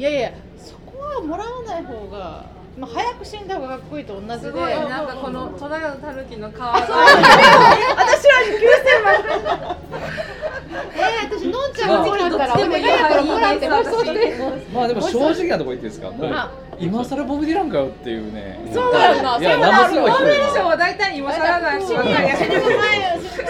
[0.00, 2.46] いやいやそこはもらわない方が、
[2.78, 4.38] まあ、早く死んだ方がかっこいいと同じで。
[4.38, 4.72] すごい。
[4.72, 6.96] なんかこのトのタヌキの顔が私は
[10.96, 12.02] えー、私のんちゃん
[12.38, 13.68] がらお願いやからもらって。
[13.68, 13.76] ま
[14.84, 16.10] あでも正直なとこ言っていいですか？
[16.10, 16.30] もう？
[16.32, 16.50] あ
[16.80, 18.58] 今更ボブ・ディランかよっていうね。
[18.72, 18.98] そうな。
[18.98, 19.60] いやそうだよ。
[19.60, 21.86] 生すごい人ノーベル賞は大体今更ないし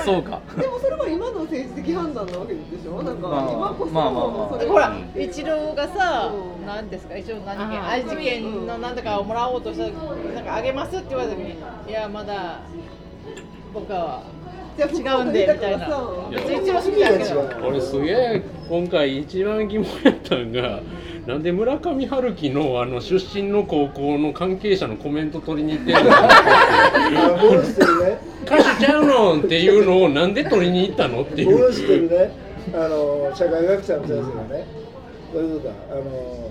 [0.04, 0.40] そうか。
[0.58, 3.02] でもそれは今の政治的判断なわけでしょ？
[3.02, 9.90] なんかまあ今こそまあまあほら一郎がさうん何ですか一応何件愛知県の何とかをもらおうとしたら
[10.34, 11.56] なんかあげますって言われた時に
[11.88, 12.60] いやまだ
[13.72, 14.22] 僕は
[14.78, 15.88] 違うんでみたいな。
[17.62, 20.80] 俺すげえ今回一番疑問やったんが
[21.30, 26.10] なんで村上春樹のあの出身の高校の関係者のコメント取りに行ってるの？
[28.44, 31.52] 歌手ちゃうのんっていうのをなんで取りに行ったのっていう。
[31.52, 32.32] 僕の知ってるね。
[32.74, 34.66] あの社会学者の先生がね。
[35.32, 36.50] こういうことだあの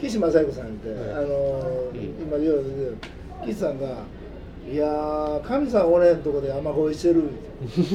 [0.00, 2.96] 岸正彦さんって、あの今いろいろ出てる
[3.44, 4.04] 岸さんが
[4.70, 7.24] 「いやー神さんおれんとこで雨乞いしてる」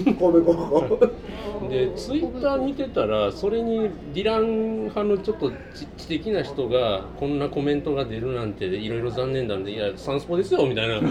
[0.05, 0.53] 神戸高
[0.89, 1.09] 校。
[1.69, 11.01] でツイッター見てたらそれにディラン派のちょっと知知的な人がこんなコメントが出るなんていろいろ残念なんでいやサンスポですよみたいな。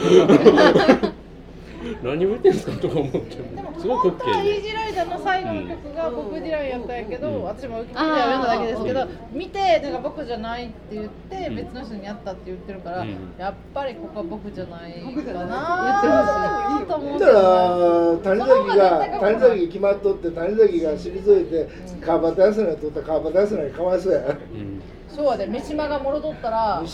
[2.03, 11.57] 何を言ってんすかとか思ってでもすごく本当は OK イーでジーライダーの最後の曲がボブ・ディランやったんやけど、うん私もウィキペディア読んだだけですけど見てなんか僕じゃないって言ってうん。
[11.57, 13.17] 別の人にやったって言ってるから、うん。
[13.39, 21.69] やっぱりここは僕じゃないか僕じゃないなと思うだから谷崎が谷崎決まっとって谷崎が退いて
[22.01, 24.21] 川端康成取った川端康成かわいそうや。
[24.21, 24.83] うん
[25.19, 26.89] そうやで三島が戻っとったら三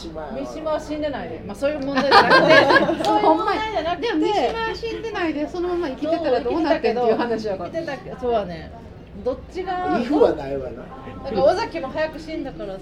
[0.47, 7.71] 島は死んでないで、まあ、そういう問題じゃなくて そういう問題じゃなくてでも三島は死んでないでそのまま生きてたらどうなってんっていう話やから。
[7.71, 8.73] 生きてたけどそうやね。
[9.23, 10.83] どっちがイフはないわな。
[11.23, 12.81] なんか尾崎も早く死んだからさ、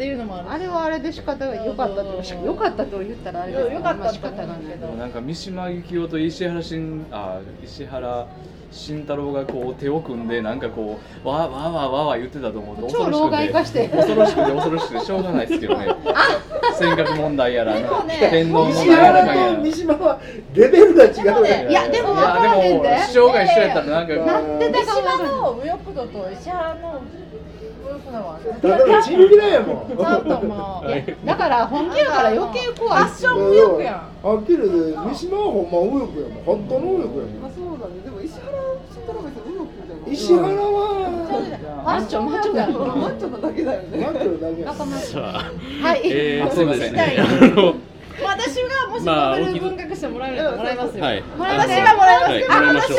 [0.00, 3.64] っていうのもあるあれはあれで仕方が良かったと良かったと言ったらあれです。
[3.64, 4.86] よよかったまあ仕方がないけど。
[4.94, 8.26] なんか三島由紀夫と石原慎あ石原
[8.70, 13.90] 慎太郎がこう手を組んでなんかこうわーわーわーわーわー言ってたと思うと超老害化して。
[13.90, 15.88] 恐ろしくて恐ろしくてしょうがないですけどね。
[16.78, 20.18] 尖閣問題やらでもね天皇問西題やらかんやら三島は
[20.54, 21.66] レベルが違うね。
[21.68, 22.88] いやでも分からへんで。
[22.88, 27.02] いやでも主張が一緒やったらなんか三島の右翼度と石原の
[28.10, 29.96] だのチンピラやもう。
[31.26, 33.04] だから本気やから余計怖い。
[33.04, 34.26] ファッション右翼やん。
[34.26, 36.44] はっきり言って三島はほんま右翼やもん。
[36.44, 37.46] 本当の右翼やもん。
[37.46, 38.00] あそうだね。
[38.04, 38.50] でも石原
[38.90, 40.80] 慎太郎別に右翼じゃない石原は
[41.80, 43.98] ファッションマッチョやんマッチョなだけだよね。
[44.04, 44.64] 待ってるだけ。
[44.64, 46.86] はい、えー、そうですね。
[46.88, 47.18] したい。
[47.18, 47.74] あの
[48.22, 52.40] 私がもしまあノーベル文学賞もらえるならもらいますよ、はいもらいます私はもらいますはい。
[52.40, 52.98] よ、もらいましょう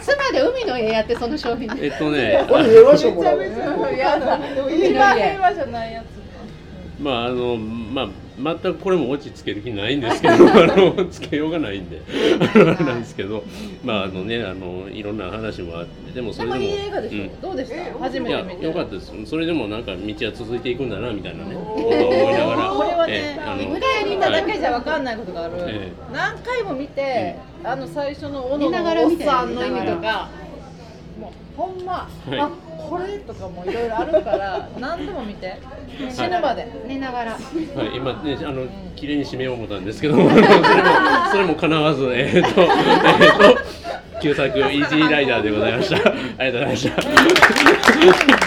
[0.00, 7.02] 妻で海の絵やってその商品えっとねこれ平和賞もらうめちゃめちゃいやでもいい一ね番平和じゃないやつ。
[7.02, 8.08] まああのまあ
[8.38, 12.00] 全くこれもオチつける気ないんですけど あのつけようがないんで。
[12.84, 13.42] なんですけど
[13.84, 17.40] まああのねあのいろんな話もあってでもそれでもでもいい映画でしょ、うん。
[17.40, 18.66] どうでした、え初めて見て。
[18.66, 19.12] 良かったです。
[19.24, 21.54] それでもなんか道は続いていくんだなみたいなね。
[21.54, 30.28] ことを思いながらこれはねえ、あの無駄に見ただけじゃ分かんないことがある、え何回も見て、あの最初の斧見ながらのおっさんの意味とか
[31.20, 35.58] もうほんま、はいあこれとかもいろいろあるから 何でも見て
[36.10, 40.48] 死ぬまで、寝ながらはい、今ね、 あの、綺麗に締めよう思ったんですけど、 それも、
[41.32, 43.88] それも叶わず、えっ、と、えっ、と。
[44.20, 45.96] 旧作イージーライダーでございました。
[45.96, 46.90] ありがとうございまし
[48.32, 48.37] た。